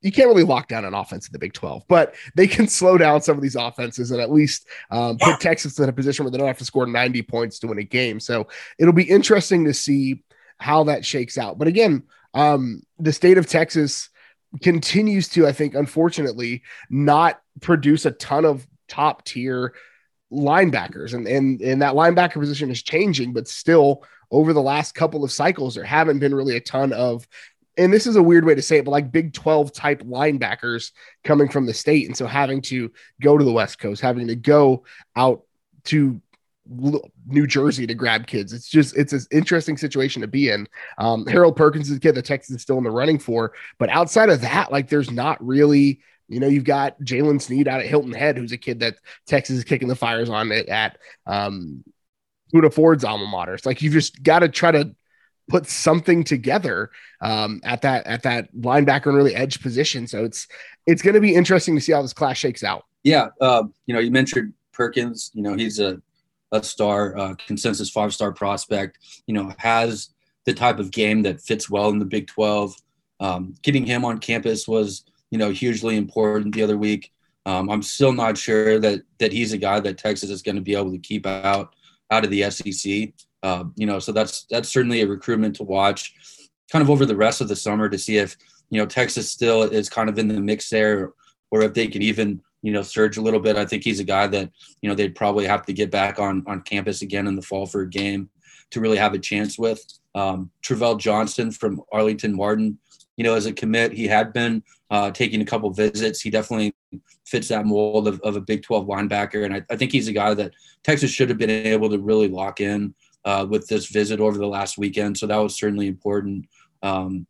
you 0.00 0.12
can't 0.12 0.28
really 0.28 0.44
lock 0.44 0.68
down 0.68 0.84
an 0.84 0.94
offense 0.94 1.26
in 1.26 1.32
the 1.32 1.40
Big 1.40 1.52
12, 1.52 1.82
but 1.88 2.14
they 2.36 2.46
can 2.46 2.68
slow 2.68 2.96
down 2.98 3.20
some 3.20 3.36
of 3.36 3.42
these 3.42 3.56
offenses 3.56 4.10
and 4.12 4.20
at 4.20 4.30
least 4.30 4.68
um, 4.90 5.18
put 5.18 5.40
Texas 5.40 5.78
in 5.78 5.88
a 5.88 5.92
position 5.92 6.24
where 6.24 6.30
they 6.30 6.38
don't 6.38 6.46
have 6.46 6.58
to 6.58 6.64
score 6.64 6.86
90 6.86 7.22
points 7.22 7.58
to 7.58 7.66
win 7.66 7.78
a 7.78 7.82
game. 7.82 8.20
So 8.20 8.46
it'll 8.78 8.92
be 8.92 9.10
interesting 9.10 9.64
to 9.64 9.74
see 9.74 10.22
how 10.58 10.84
that 10.84 11.04
shakes 11.04 11.36
out. 11.36 11.58
But 11.58 11.68
again, 11.68 12.04
um, 12.34 12.82
the 12.98 13.12
state 13.12 13.38
of 13.38 13.46
Texas 13.46 14.10
continues 14.62 15.28
to, 15.28 15.46
I 15.46 15.52
think, 15.52 15.74
unfortunately, 15.74 16.62
not 16.88 17.40
produce 17.60 18.06
a 18.06 18.10
ton 18.12 18.44
of 18.44 18.66
top 18.88 19.24
tier 19.24 19.74
linebackers. 20.32 21.14
And, 21.14 21.26
and, 21.26 21.60
and 21.60 21.82
that 21.82 21.94
linebacker 21.94 22.40
position 22.40 22.70
is 22.70 22.82
changing, 22.82 23.32
but 23.32 23.48
still 23.48 24.04
over 24.30 24.52
the 24.52 24.62
last 24.62 24.94
couple 24.94 25.24
of 25.24 25.32
cycles, 25.32 25.74
there 25.74 25.84
haven't 25.84 26.18
been 26.18 26.34
really 26.34 26.56
a 26.56 26.60
ton 26.60 26.92
of 26.92 27.26
and 27.78 27.92
this 27.92 28.08
is 28.08 28.16
a 28.16 28.22
weird 28.22 28.44
way 28.44 28.56
to 28.56 28.60
say 28.60 28.78
it, 28.78 28.84
but 28.84 28.90
like 28.90 29.12
Big 29.12 29.32
12 29.32 29.72
type 29.72 30.02
linebackers 30.02 30.90
coming 31.22 31.48
from 31.48 31.64
the 31.64 31.72
state. 31.72 32.08
And 32.08 32.16
so 32.16 32.26
having 32.26 32.60
to 32.62 32.90
go 33.22 33.38
to 33.38 33.44
the 33.44 33.52
West 33.52 33.78
Coast, 33.78 34.02
having 34.02 34.26
to 34.26 34.34
go 34.34 34.84
out 35.14 35.44
to 35.84 36.20
New 36.68 37.46
Jersey 37.46 37.86
to 37.86 37.94
grab 37.94 38.26
kids. 38.26 38.52
It's 38.52 38.68
just 38.68 38.96
it's 38.96 39.12
an 39.12 39.20
interesting 39.30 39.76
situation 39.76 40.22
to 40.22 40.28
be 40.28 40.50
in. 40.50 40.68
Um, 40.98 41.26
Harold 41.26 41.56
Perkins 41.56 41.90
is 41.90 41.96
a 41.96 42.00
kid 42.00 42.14
that 42.14 42.24
Texas 42.24 42.56
is 42.56 42.62
still 42.62 42.78
in 42.78 42.84
the 42.84 42.90
running 42.90 43.18
for, 43.18 43.52
but 43.78 43.88
outside 43.88 44.28
of 44.28 44.40
that, 44.42 44.70
like 44.72 44.88
there's 44.88 45.10
not 45.10 45.44
really. 45.44 46.00
You 46.30 46.40
know, 46.40 46.46
you've 46.46 46.64
got 46.64 47.00
Jaylen 47.00 47.40
Sneed 47.40 47.68
out 47.68 47.80
at 47.80 47.86
Hilton 47.86 48.12
Head, 48.12 48.36
who's 48.36 48.52
a 48.52 48.58
kid 48.58 48.80
that 48.80 48.96
Texas 49.26 49.56
is 49.56 49.64
kicking 49.64 49.88
the 49.88 49.96
fires 49.96 50.28
on 50.28 50.52
it 50.52 50.68
at 50.68 50.98
um, 51.24 51.82
Huda 52.54 52.70
Ford's 52.70 53.02
alma 53.02 53.26
mater. 53.26 53.54
It's 53.54 53.64
like 53.64 53.80
you've 53.80 53.94
just 53.94 54.22
got 54.22 54.40
to 54.40 54.50
try 54.50 54.70
to 54.70 54.94
put 55.48 55.66
something 55.66 56.24
together 56.24 56.90
um, 57.22 57.60
at 57.64 57.82
that 57.82 58.06
at 58.06 58.22
that 58.24 58.54
linebacker 58.54 59.06
and 59.06 59.16
really 59.16 59.34
edge 59.34 59.62
position. 59.62 60.06
So 60.06 60.24
it's 60.24 60.46
it's 60.86 61.02
going 61.02 61.14
to 61.14 61.20
be 61.20 61.34
interesting 61.34 61.74
to 61.76 61.80
see 61.80 61.92
how 61.92 62.02
this 62.02 62.12
class 62.12 62.36
shakes 62.36 62.62
out. 62.62 62.84
Yeah, 63.02 63.28
uh, 63.40 63.64
you 63.86 63.94
know, 63.94 64.00
you 64.00 64.10
mentioned 64.10 64.52
Perkins. 64.72 65.30
You 65.34 65.42
know, 65.42 65.54
he's 65.54 65.80
a 65.80 66.00
a 66.52 66.62
star 66.62 67.16
uh, 67.16 67.34
consensus 67.46 67.90
five 67.90 68.14
star 68.14 68.32
prospect. 68.32 68.98
You 69.26 69.34
know, 69.34 69.52
has 69.58 70.10
the 70.46 70.54
type 70.54 70.78
of 70.78 70.90
game 70.90 71.22
that 71.22 71.40
fits 71.40 71.68
well 71.68 71.90
in 71.90 71.98
the 71.98 72.04
Big 72.04 72.26
12. 72.26 72.74
Um, 73.20 73.54
getting 73.62 73.84
him 73.84 74.04
on 74.04 74.18
campus 74.18 74.66
was 74.66 75.04
you 75.30 75.38
know 75.38 75.50
hugely 75.50 75.96
important 75.96 76.54
the 76.54 76.62
other 76.62 76.78
week. 76.78 77.12
Um, 77.46 77.70
I'm 77.70 77.82
still 77.82 78.12
not 78.12 78.38
sure 78.38 78.78
that 78.78 79.02
that 79.18 79.32
he's 79.32 79.52
a 79.52 79.58
guy 79.58 79.80
that 79.80 79.98
Texas 79.98 80.30
is 80.30 80.42
going 80.42 80.56
to 80.56 80.62
be 80.62 80.74
able 80.74 80.92
to 80.92 80.98
keep 80.98 81.26
out 81.26 81.74
out 82.10 82.24
of 82.24 82.30
the 82.30 82.50
SEC. 82.50 83.12
Uh, 83.42 83.64
you 83.76 83.86
know, 83.86 83.98
so 83.98 84.12
that's 84.12 84.46
that's 84.50 84.68
certainly 84.68 85.02
a 85.02 85.06
recruitment 85.06 85.56
to 85.56 85.64
watch, 85.64 86.14
kind 86.72 86.82
of 86.82 86.90
over 86.90 87.06
the 87.06 87.16
rest 87.16 87.40
of 87.40 87.48
the 87.48 87.56
summer 87.56 87.88
to 87.88 87.98
see 87.98 88.18
if 88.18 88.36
you 88.70 88.80
know 88.80 88.86
Texas 88.86 89.30
still 89.30 89.62
is 89.62 89.88
kind 89.88 90.08
of 90.08 90.18
in 90.18 90.28
the 90.28 90.40
mix 90.40 90.68
there, 90.68 91.12
or 91.50 91.62
if 91.62 91.74
they 91.74 91.86
can 91.86 92.02
even 92.02 92.40
you 92.62 92.72
know 92.72 92.82
surge 92.82 93.16
a 93.16 93.22
little 93.22 93.40
bit. 93.40 93.56
I 93.56 93.64
think 93.64 93.84
he's 93.84 94.00
a 94.00 94.04
guy 94.04 94.26
that 94.28 94.50
you 94.82 94.88
know 94.88 94.94
they'd 94.94 95.14
probably 95.14 95.46
have 95.46 95.64
to 95.66 95.72
get 95.72 95.90
back 95.90 96.18
on 96.18 96.44
on 96.46 96.62
campus 96.62 97.02
again 97.02 97.26
in 97.26 97.36
the 97.36 97.42
fall 97.42 97.66
for 97.66 97.82
a 97.82 97.88
game 97.88 98.30
to 98.70 98.80
really 98.80 98.98
have 98.98 99.14
a 99.14 99.18
chance 99.18 99.58
with. 99.58 99.82
Um, 100.14 100.50
Travell 100.62 100.96
Johnston 100.96 101.50
from 101.50 101.80
Arlington 101.92 102.34
Martin, 102.34 102.78
you 103.16 103.24
know, 103.24 103.34
as 103.34 103.46
a 103.46 103.52
commit, 103.52 103.92
he 103.92 104.06
had 104.06 104.32
been 104.32 104.62
uh, 104.90 105.10
taking 105.10 105.40
a 105.40 105.44
couple 105.44 105.70
visits. 105.70 106.20
He 106.20 106.30
definitely 106.30 106.74
fits 107.26 107.48
that 107.48 107.66
mold 107.66 108.08
of, 108.08 108.20
of 108.20 108.36
a 108.36 108.40
Big 108.40 108.62
12 108.62 108.86
linebacker. 108.86 109.44
And 109.44 109.54
I, 109.54 109.62
I, 109.70 109.76
think 109.76 109.92
he's 109.92 110.08
a 110.08 110.12
guy 110.12 110.32
that 110.34 110.52
Texas 110.82 111.10
should 111.10 111.28
have 111.28 111.36
been 111.36 111.50
able 111.50 111.90
to 111.90 111.98
really 111.98 112.28
lock 112.28 112.60
in 112.60 112.94
uh, 113.24 113.46
with 113.48 113.66
this 113.68 113.86
visit 113.86 114.20
over 114.20 114.38
the 114.38 114.46
last 114.46 114.78
weekend. 114.78 115.18
So 115.18 115.26
that 115.26 115.36
was 115.36 115.58
certainly 115.58 115.88
important. 115.88 116.46
Um, 116.82 117.26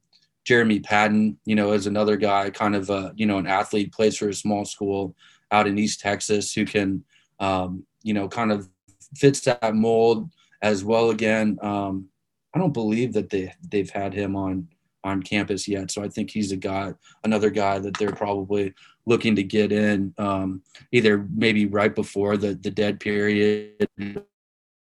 Jeremy 0.48 0.80
Patton, 0.80 1.38
you 1.44 1.54
know, 1.54 1.72
is 1.72 1.86
another 1.86 2.16
guy, 2.16 2.48
kind 2.48 2.74
of, 2.74 2.88
a, 2.88 3.12
you 3.16 3.26
know, 3.26 3.36
an 3.36 3.46
athlete, 3.46 3.92
plays 3.92 4.16
for 4.16 4.30
a 4.30 4.34
small 4.34 4.64
school 4.64 5.14
out 5.50 5.66
in 5.66 5.78
East 5.78 6.00
Texas 6.00 6.54
who 6.54 6.64
can, 6.64 7.04
um, 7.38 7.84
you 8.02 8.14
know, 8.14 8.28
kind 8.28 8.50
of 8.50 8.66
fits 9.14 9.40
that 9.40 9.74
mold 9.74 10.30
as 10.62 10.82
well. 10.82 11.10
Again, 11.10 11.58
um, 11.60 12.08
I 12.54 12.58
don't 12.58 12.72
believe 12.72 13.12
that 13.12 13.28
they 13.28 13.52
they've 13.70 13.90
had 13.90 14.14
him 14.14 14.36
on 14.36 14.68
on 15.04 15.22
campus 15.22 15.68
yet. 15.68 15.90
So 15.90 16.02
I 16.02 16.08
think 16.08 16.30
he's 16.30 16.50
a 16.50 16.56
guy, 16.56 16.94
another 17.24 17.50
guy 17.50 17.78
that 17.80 17.98
they're 17.98 18.10
probably 18.10 18.72
looking 19.04 19.36
to 19.36 19.42
get 19.42 19.70
in, 19.70 20.14
um, 20.16 20.62
either 20.92 21.28
maybe 21.30 21.66
right 21.66 21.94
before 21.94 22.38
the 22.38 22.54
the 22.54 22.70
dead 22.70 23.00
period 23.00 23.86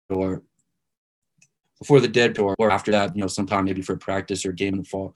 or 0.09 0.43
before 1.79 2.01
the 2.01 2.09
dead 2.09 2.39
or, 2.39 2.55
or 2.59 2.71
after 2.71 2.91
that, 2.93 3.15
you 3.15 3.21
know, 3.21 3.29
sometime 3.29 3.67
maybe 3.67 3.83
for 3.83 3.97
practice 3.97 4.47
or 4.47 4.53
game 4.53 4.73
in 4.73 4.81
the 4.81 4.89
fall. 4.89 5.15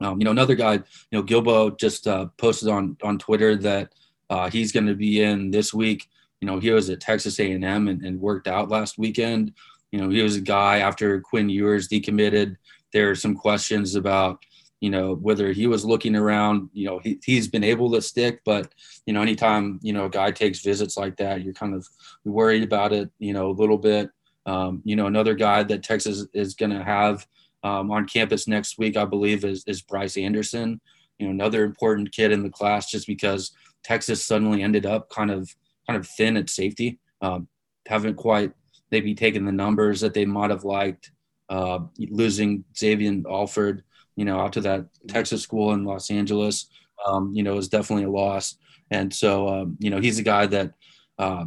Um, 0.00 0.18
you 0.18 0.24
know, 0.24 0.30
another 0.30 0.54
guy, 0.54 0.74
you 0.74 0.82
know, 1.12 1.22
Guilbeau 1.22 1.78
just 1.78 2.06
uh, 2.06 2.26
posted 2.36 2.68
on 2.68 2.96
on 3.02 3.18
Twitter 3.18 3.56
that 3.56 3.92
uh, 4.30 4.50
he's 4.50 4.72
going 4.72 4.86
to 4.86 4.94
be 4.94 5.22
in 5.22 5.50
this 5.50 5.72
week. 5.72 6.08
You 6.40 6.46
know, 6.46 6.58
he 6.58 6.70
was 6.70 6.90
at 6.90 7.00
Texas 7.00 7.38
A&M 7.38 7.88
and, 7.88 8.20
worked 8.20 8.48
out 8.48 8.68
last 8.68 8.98
weekend. 8.98 9.54
You 9.92 10.00
know, 10.00 10.10
he 10.10 10.20
was 10.22 10.36
a 10.36 10.40
guy 10.40 10.78
after 10.78 11.20
Quinn 11.20 11.48
Ewers 11.48 11.88
decommitted 11.88 12.56
there 12.94 13.10
are 13.10 13.14
some 13.14 13.34
questions 13.34 13.96
about 13.96 14.42
you 14.80 14.88
know 14.88 15.14
whether 15.16 15.52
he 15.52 15.66
was 15.66 15.84
looking 15.84 16.16
around 16.16 16.70
you 16.72 16.86
know 16.86 17.00
he, 17.00 17.20
he's 17.22 17.48
been 17.48 17.64
able 17.64 17.90
to 17.92 18.00
stick 18.00 18.40
but 18.44 18.72
you 19.04 19.12
know 19.12 19.20
anytime 19.20 19.78
you 19.82 19.92
know 19.92 20.06
a 20.06 20.10
guy 20.10 20.30
takes 20.30 20.60
visits 20.60 20.96
like 20.96 21.16
that 21.16 21.42
you're 21.42 21.52
kind 21.52 21.74
of 21.74 21.86
worried 22.24 22.62
about 22.62 22.92
it 22.92 23.10
you 23.18 23.34
know 23.34 23.50
a 23.50 23.58
little 23.60 23.78
bit 23.78 24.10
um, 24.46 24.80
you 24.84 24.96
know 24.96 25.06
another 25.06 25.34
guy 25.34 25.62
that 25.62 25.82
texas 25.82 26.26
is 26.32 26.54
going 26.54 26.70
to 26.70 26.82
have 26.82 27.26
um, 27.64 27.90
on 27.90 28.06
campus 28.06 28.46
next 28.46 28.78
week 28.78 28.96
i 28.96 29.04
believe 29.04 29.44
is, 29.44 29.64
is 29.66 29.82
bryce 29.82 30.16
anderson 30.16 30.80
you 31.18 31.26
know 31.26 31.32
another 31.32 31.64
important 31.64 32.12
kid 32.12 32.30
in 32.30 32.42
the 32.42 32.50
class 32.50 32.90
just 32.90 33.06
because 33.06 33.52
texas 33.82 34.24
suddenly 34.24 34.62
ended 34.62 34.86
up 34.86 35.10
kind 35.10 35.30
of 35.30 35.50
kind 35.88 35.98
of 35.98 36.06
thin 36.06 36.36
at 36.36 36.48
safety 36.48 36.98
um, 37.20 37.48
haven't 37.86 38.14
quite 38.14 38.52
maybe 38.90 39.14
taken 39.14 39.44
the 39.44 39.52
numbers 39.52 40.00
that 40.00 40.14
they 40.14 40.24
might 40.24 40.50
have 40.50 40.64
liked 40.64 41.10
uh, 41.48 41.80
losing 41.98 42.64
Xavier 42.76 43.22
Alford, 43.28 43.82
you 44.16 44.24
know, 44.24 44.40
out 44.40 44.52
to 44.54 44.60
that 44.62 44.86
Texas 45.08 45.42
school 45.42 45.72
in 45.72 45.84
Los 45.84 46.10
Angeles, 46.10 46.68
um, 47.06 47.32
you 47.34 47.42
know, 47.42 47.58
is 47.58 47.68
definitely 47.68 48.04
a 48.04 48.10
loss. 48.10 48.56
And 48.90 49.12
so, 49.12 49.48
um, 49.48 49.76
you 49.78 49.90
know, 49.90 50.00
he's 50.00 50.18
a 50.18 50.22
guy 50.22 50.46
that 50.46 50.72
uh, 51.18 51.44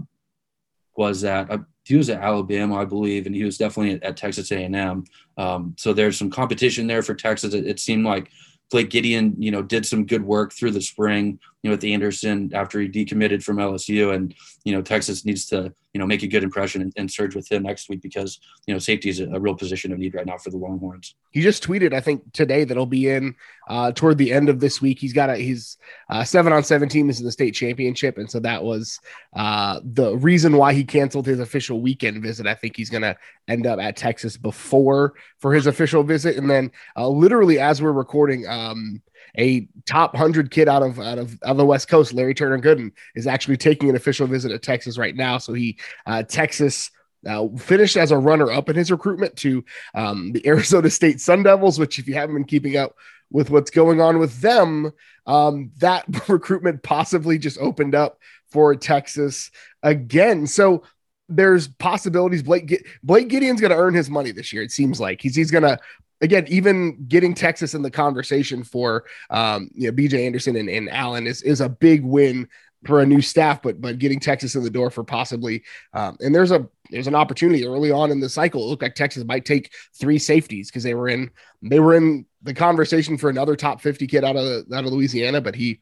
was 0.95 1.23
at 1.23 1.49
uh, 1.49 1.60
he 1.88 1.95
was 1.95 2.10
at 2.10 2.21
Alabama, 2.21 2.76
I 2.76 2.86
believe, 2.86 3.26
and 3.26 3.36
he 3.36 3.43
was 3.43 3.58
definitely 3.58 3.93
at, 3.95 4.04
at 4.04 4.17
Texas 4.17 4.52
A&M. 4.52 5.06
Um, 5.38 5.76
so 5.78 5.93
there's 5.93 6.17
some 6.17 6.30
competition 6.30 6.88
there 6.88 7.02
for 7.02 7.15
Texas. 7.15 7.54
It, 7.54 7.65
it, 7.65 7.80
seemed 7.80 8.06
like 8.06 8.30
Blake 8.69 8.89
Gideon, 8.89 9.36
you 9.39 9.52
know, 9.52 9.62
did 9.62 9.86
some 9.86 10.06
good 10.06 10.23
work 10.23 10.52
through 10.52 10.71
the 10.71 10.82
spring, 10.82 11.39
you 11.63 11.70
know, 11.70 11.76
with 11.76 11.84
Anderson 11.84 12.52
after 12.54 12.80
he 12.80 12.88
decommitted 12.88 13.43
from 13.43 13.58
LSU, 13.58 14.13
and 14.13 14.34
you 14.63 14.74
know, 14.74 14.82
Texas 14.82 15.26
needs 15.26 15.46
to 15.48 15.74
you 15.93 16.00
know 16.00 16.06
make 16.06 16.22
a 16.22 16.28
good 16.28 16.43
impression 16.43 16.84
and, 16.84 16.93
and 16.96 17.12
surge 17.12 17.36
with 17.36 17.52
him 17.52 17.63
next 17.63 17.89
week 17.89 18.02
because 18.02 18.39
you 18.67 18.74
know 18.74 18.78
safety 18.78 19.10
is 19.10 19.20
a, 19.20 19.28
a, 19.32 19.39
real 19.39 19.56
position 19.56 19.91
of 19.91 19.98
need 19.98 20.13
right 20.13 20.28
now 20.28 20.38
for 20.38 20.52
the 20.52 20.58
Longhorns. 20.58 21.15
He 21.32 21.41
just 21.41 21.63
tweeted, 21.63 21.91
I 21.91 22.02
think 22.02 22.22
today 22.34 22.63
that 22.63 22.78
he'll 22.78 22.86
be 22.86 23.10
in 23.10 23.36
uh, 23.67 23.91
toward 23.93 24.20
the 24.20 24.32
end 24.32 24.50
of 24.50 24.60
this 24.60 24.80
week. 24.80 25.00
He's 25.00 25.13
got 25.13 25.32
a 25.32 25.36
he's 25.38 25.78
uh, 26.12 26.24
seven 26.24 26.54
on 26.54 26.63
seventeen 26.63 27.10
is 27.10 27.20
in 27.20 27.26
the 27.26 27.32
state 27.32 27.56
championship, 27.56 28.20
and 28.20 28.30
so 28.30 28.39
that 28.41 28.63
was 28.63 29.00
uh, 29.36 29.80
the 29.84 30.15
reason 30.17 30.58
why 30.58 30.74
he 30.74 30.84
canceled 30.84 31.26
his 31.26 31.39
official 31.39 31.82
weekend 31.82 32.22
visit. 32.22 32.46
I 32.46 32.54
think 32.54 32.78
he's 32.78 32.91
going 32.91 33.02
to 33.02 33.17
end 33.48 33.65
up 33.65 33.80
at 33.80 33.96
Texas 33.96 34.38
before 34.38 35.15
for 35.39 35.52
his 35.52 35.65
official 35.65 36.04
visit, 36.04 36.38
and 36.38 36.48
then 36.48 36.72
uh, 36.96 37.08
literally 37.08 37.60
as 37.60 37.82
we're 37.82 37.91
recording. 37.91 38.48
Um, 38.48 39.02
a 39.38 39.67
top 39.86 40.15
hundred 40.15 40.51
kid 40.51 40.67
out 40.67 40.84
of 40.84 40.99
out 40.99 41.17
of, 41.17 41.34
out 41.43 41.51
of 41.51 41.58
the 41.58 41.65
West 41.65 41.88
Coast, 41.88 42.13
Larry 42.13 42.34
Turner 42.34 42.60
Gooden, 42.60 42.91
is 43.15 43.27
actually 43.27 43.58
taking 43.58 43.89
an 43.89 43.95
official 43.95 44.27
visit 44.27 44.49
to 44.49 44.60
Texas 44.60 44.97
right 44.97 45.15
now. 45.15 45.38
So 45.38 45.53
he 45.53 45.77
uh, 46.06 46.23
Texas 46.23 46.91
uh, 47.25 47.47
finished 47.58 47.97
as 47.97 48.12
a 48.12 48.17
runner 48.17 48.51
up 48.51 48.69
in 48.69 48.75
his 48.75 48.91
recruitment 48.91 49.36
to 49.38 49.63
um, 49.95 50.32
the 50.32 50.45
Arizona 50.47 50.89
State 50.89 51.21
Sun 51.21 51.43
Devils, 51.43 51.80
which, 51.80 51.99
if 51.99 52.08
you 52.08 52.13
haven't 52.13 52.36
been 52.36 52.45
keeping 52.45 52.77
up 52.77 52.95
with 53.30 53.49
what's 53.49 53.71
going 53.71 53.99
on 53.99 54.19
with 54.19 54.39
them, 54.41 54.91
um, 55.25 55.71
that 55.77 56.06
recruitment 56.30 56.84
possibly 56.84 57.38
just 57.38 57.58
opened 57.60 57.95
up 57.95 58.19
for 58.49 58.75
Texas 58.75 59.51
again. 59.84 60.47
So 60.47 60.84
there's 61.30 61.67
possibilities. 61.67 62.43
Blake 62.43 62.88
Blake 63.03 63.27
Gideon's 63.27 63.60
going 63.60 63.71
to 63.71 63.77
earn 63.77 63.93
his 63.93 64.10
money 64.10 64.32
this 64.32 64.53
year. 64.53 64.63
It 64.63 64.71
seems 64.71 64.99
like 64.99 65.21
he's 65.21 65.36
he's 65.36 65.51
going 65.51 65.63
to 65.63 65.77
again, 66.21 66.45
even 66.47 67.06
getting 67.08 67.34
Texas 67.34 67.73
in 67.73 67.82
the 67.82 67.91
conversation 67.91 68.63
for 68.63 69.06
um, 69.30 69.69
you 69.73 69.89
know 69.89 69.95
BJ 69.95 70.25
Anderson 70.25 70.56
and, 70.56 70.69
and 70.69 70.89
Allen 70.89 71.27
is 71.27 71.41
is 71.41 71.62
a 71.62 71.69
big 71.69 72.03
win 72.03 72.47
for 72.86 73.01
a 73.01 73.06
new 73.06 73.21
staff, 73.21 73.62
but 73.62 73.82
but 73.82 73.99
getting 73.99 74.19
Texas 74.19 74.56
in 74.56 74.63
the 74.63 74.69
door 74.69 74.89
for 74.89 75.03
possibly 75.03 75.63
um, 75.93 76.17
and 76.19 76.34
there's 76.34 76.51
a 76.51 76.67
there's 76.89 77.08
an 77.08 77.15
opportunity 77.15 77.65
early 77.65 77.91
on 77.91 78.12
in 78.12 78.19
the 78.19 78.30
cycle. 78.30 78.63
It 78.63 78.67
looked 78.67 78.82
like 78.82 78.95
Texas 78.95 79.23
might 79.25 79.45
take 79.45 79.73
three 79.99 80.19
safeties 80.19 80.69
because 80.69 80.84
they 80.84 80.93
were 80.93 81.10
in 81.10 81.32
they 81.62 81.80
were 81.80 81.95
in 81.95 82.25
the 82.43 82.53
conversation 82.53 83.17
for 83.17 83.30
another 83.30 83.56
top 83.56 83.82
50 83.82 84.08
kid 84.08 84.23
out 84.23 84.36
of 84.36 84.71
out 84.73 84.86
of 84.86 84.91
Louisiana, 84.91 85.41
but 85.41 85.56
he 85.56 85.80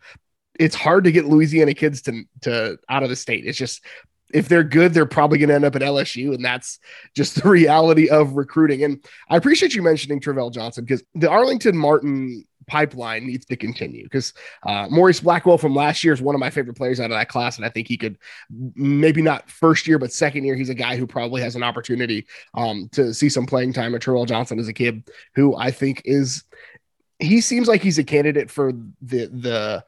it's 0.57 0.75
hard 0.75 1.03
to 1.03 1.11
get 1.11 1.25
Louisiana 1.25 1.73
kids 1.73 2.01
to 2.03 2.23
to 2.41 2.77
out 2.89 3.03
of 3.03 3.09
the 3.09 3.15
state. 3.15 3.45
It's 3.45 3.57
just 3.57 3.83
if 4.35 4.49
they're 4.49 4.63
good, 4.63 4.93
they're 4.93 5.05
probably 5.05 5.37
going 5.37 5.47
to 5.47 5.55
end 5.55 5.63
up 5.63 5.77
at 5.77 5.81
LSU, 5.81 6.35
and 6.35 6.43
that's 6.43 6.79
just 7.15 7.41
the 7.41 7.49
reality 7.49 8.09
of 8.09 8.33
recruiting. 8.33 8.83
And 8.83 9.03
I 9.29 9.37
appreciate 9.37 9.73
you 9.73 9.81
mentioning 9.81 10.19
Travell 10.19 10.49
Johnson 10.49 10.83
because 10.83 11.03
the 11.15 11.29
Arlington 11.29 11.77
Martin 11.77 12.43
pipeline 12.67 13.25
needs 13.25 13.45
to 13.45 13.55
continue 13.55 14.03
because 14.03 14.33
uh, 14.65 14.87
Maurice 14.89 15.21
Blackwell 15.21 15.57
from 15.57 15.73
last 15.73 16.03
year 16.03 16.13
is 16.13 16.21
one 16.21 16.35
of 16.35 16.39
my 16.39 16.49
favorite 16.49 16.75
players 16.75 16.99
out 16.99 17.05
of 17.05 17.17
that 17.17 17.29
class, 17.29 17.55
and 17.55 17.65
I 17.65 17.69
think 17.69 17.87
he 17.87 17.95
could 17.95 18.17
maybe 18.75 19.21
not 19.21 19.49
first 19.49 19.87
year, 19.87 19.99
but 19.99 20.11
second 20.11 20.43
year, 20.43 20.55
he's 20.55 20.69
a 20.69 20.75
guy 20.75 20.97
who 20.97 21.07
probably 21.07 21.41
has 21.41 21.55
an 21.55 21.63
opportunity 21.63 22.27
um, 22.55 22.89
to 22.91 23.13
see 23.13 23.29
some 23.29 23.45
playing 23.45 23.71
time. 23.71 23.93
And 23.93 24.01
Travell 24.01 24.25
Johnson 24.25 24.59
is 24.59 24.67
a 24.67 24.73
kid 24.73 25.09
who 25.35 25.55
I 25.55 25.71
think 25.71 26.01
is 26.03 26.43
he 27.19 27.39
seems 27.39 27.69
like 27.69 27.81
he's 27.81 27.99
a 27.99 28.03
candidate 28.03 28.51
for 28.51 28.73
the 29.01 29.27
the 29.27 29.85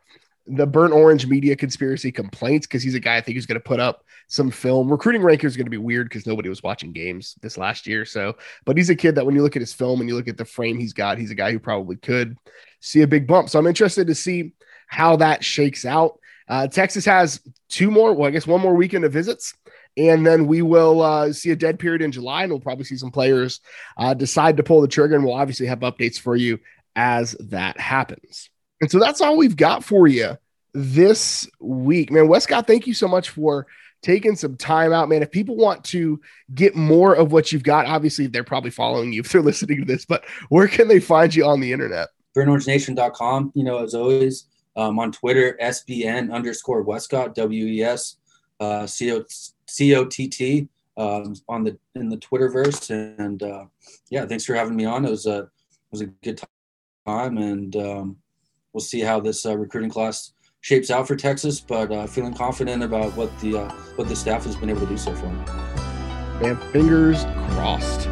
the 0.47 0.65
burnt 0.65 0.93
orange 0.93 1.27
media 1.27 1.55
conspiracy 1.55 2.11
complaints 2.11 2.67
because 2.67 2.83
he's 2.83 2.95
a 2.95 2.99
guy 2.99 3.17
I 3.17 3.21
think 3.21 3.35
who's 3.35 3.45
going 3.45 3.59
to 3.59 3.67
put 3.67 3.79
up 3.79 4.03
some 4.27 4.51
film. 4.51 4.89
Recruiting 4.89 5.21
rankers 5.21 5.53
is 5.53 5.57
going 5.57 5.65
to 5.65 5.71
be 5.71 5.77
weird 5.77 6.09
because 6.09 6.25
nobody 6.25 6.49
was 6.49 6.63
watching 6.63 6.91
games 6.91 7.35
this 7.41 7.57
last 7.57 7.87
year. 7.87 8.05
So, 8.05 8.35
but 8.65 8.77
he's 8.77 8.89
a 8.89 8.95
kid 8.95 9.15
that 9.15 9.25
when 9.25 9.35
you 9.35 9.43
look 9.43 9.55
at 9.55 9.61
his 9.61 9.73
film 9.73 9.99
and 9.99 10.09
you 10.09 10.15
look 10.15 10.27
at 10.27 10.37
the 10.37 10.45
frame 10.45 10.77
he's 10.77 10.93
got, 10.93 11.17
he's 11.17 11.31
a 11.31 11.35
guy 11.35 11.51
who 11.51 11.59
probably 11.59 11.95
could 11.97 12.37
see 12.79 13.01
a 13.01 13.07
big 13.07 13.27
bump. 13.27 13.49
So 13.49 13.59
I'm 13.59 13.67
interested 13.67 14.07
to 14.07 14.15
see 14.15 14.53
how 14.87 15.17
that 15.17 15.43
shakes 15.43 15.85
out. 15.85 16.19
Uh, 16.47 16.67
Texas 16.67 17.05
has 17.05 17.41
two 17.69 17.91
more, 17.91 18.13
well, 18.13 18.27
I 18.27 18.31
guess 18.31 18.47
one 18.47 18.61
more 18.61 18.75
weekend 18.75 19.03
of 19.03 19.13
visits. 19.13 19.53
And 19.97 20.25
then 20.25 20.45
we 20.45 20.61
will 20.61 21.01
uh, 21.01 21.33
see 21.33 21.49
a 21.49 21.55
dead 21.55 21.79
period 21.79 22.03
in 22.03 22.11
July, 22.11 22.43
and 22.43 22.51
we'll 22.51 22.59
probably 22.59 22.85
see 22.85 22.97
some 22.97 23.11
players 23.11 23.61
uh, 23.97 24.13
decide 24.13 24.57
to 24.57 24.63
pull 24.63 24.81
the 24.81 24.87
trigger. 24.87 25.15
And 25.15 25.25
we'll 25.25 25.33
obviously 25.33 25.65
have 25.65 25.79
updates 25.79 26.19
for 26.19 26.35
you 26.35 26.59
as 26.95 27.31
that 27.39 27.79
happens. 27.79 28.49
And 28.81 28.91
so 28.91 28.99
that's 28.99 29.21
all 29.21 29.37
we've 29.37 29.55
got 29.55 29.83
for 29.83 30.07
you 30.07 30.37
this 30.73 31.49
week. 31.59 32.11
Man, 32.11 32.27
Wescott, 32.27 32.67
thank 32.67 32.87
you 32.87 32.93
so 32.93 33.07
much 33.07 33.29
for 33.29 33.67
taking 34.01 34.35
some 34.35 34.55
time 34.55 34.93
out, 34.93 35.09
man. 35.09 35.23
If 35.23 35.31
people 35.31 35.55
want 35.55 35.83
to 35.85 36.21
get 36.53 36.75
more 36.75 37.15
of 37.15 37.31
what 37.31 37.51
you've 37.51 37.63
got, 37.63 37.87
obviously 37.87 38.27
they're 38.27 38.43
probably 38.43 38.69
following 38.69 39.11
you 39.11 39.21
if 39.21 39.31
they're 39.31 39.41
listening 39.43 39.79
to 39.79 39.85
this, 39.85 40.05
but 40.05 40.23
where 40.49 40.67
can 40.67 40.87
they 40.87 40.99
find 40.99 41.33
you 41.33 41.45
on 41.45 41.59
the 41.59 41.71
internet? 41.71 42.09
BurntOrangeNation.com, 42.35 43.51
you 43.55 43.63
know, 43.63 43.83
as 43.83 43.95
always, 43.95 44.45
um, 44.75 44.99
on 44.99 45.11
Twitter, 45.11 45.57
SBN 45.59 46.31
underscore 46.31 46.83
Wescott, 46.83 47.33
W 47.33 47.65
E 47.65 47.81
S 47.81 48.17
uh, 48.59 48.85
C 48.85 49.11
O 49.11 50.05
T 50.05 50.27
T 50.27 50.69
um, 50.97 51.33
on 51.49 51.63
the 51.63 51.77
in 51.95 52.09
the 52.09 52.17
Twitterverse. 52.17 52.91
And 53.19 53.41
uh, 53.41 53.65
yeah, 54.11 54.27
thanks 54.27 54.45
for 54.45 54.53
having 54.53 54.75
me 54.75 54.85
on. 54.85 55.03
It 55.05 55.09
was 55.09 55.25
a 55.25 55.39
it 55.39 55.91
was 55.91 56.01
a 56.01 56.05
good 56.05 56.39
time, 57.07 57.37
and 57.37 57.75
um, 57.75 58.17
we'll 58.73 58.81
see 58.81 59.01
how 59.01 59.19
this 59.19 59.45
uh, 59.45 59.57
recruiting 59.57 59.89
class 59.89 60.33
shapes 60.61 60.89
out 60.89 61.07
for 61.07 61.15
Texas, 61.15 61.59
but 61.59 61.91
uh, 61.91 62.07
feeling 62.07 62.33
confident 62.33 62.83
about 62.83 63.15
what 63.15 63.37
the 63.39 63.57
uh, 63.57 63.71
what 63.95 64.07
the 64.07 64.15
staff 64.15 64.43
has 64.43 64.55
been 64.55 64.69
able 64.69 64.81
to 64.81 64.87
do 64.87 64.97
so 64.97 65.13
far. 65.15 65.31
Man, 66.41 66.57
fingers 66.71 67.23
crossed. 67.51 68.09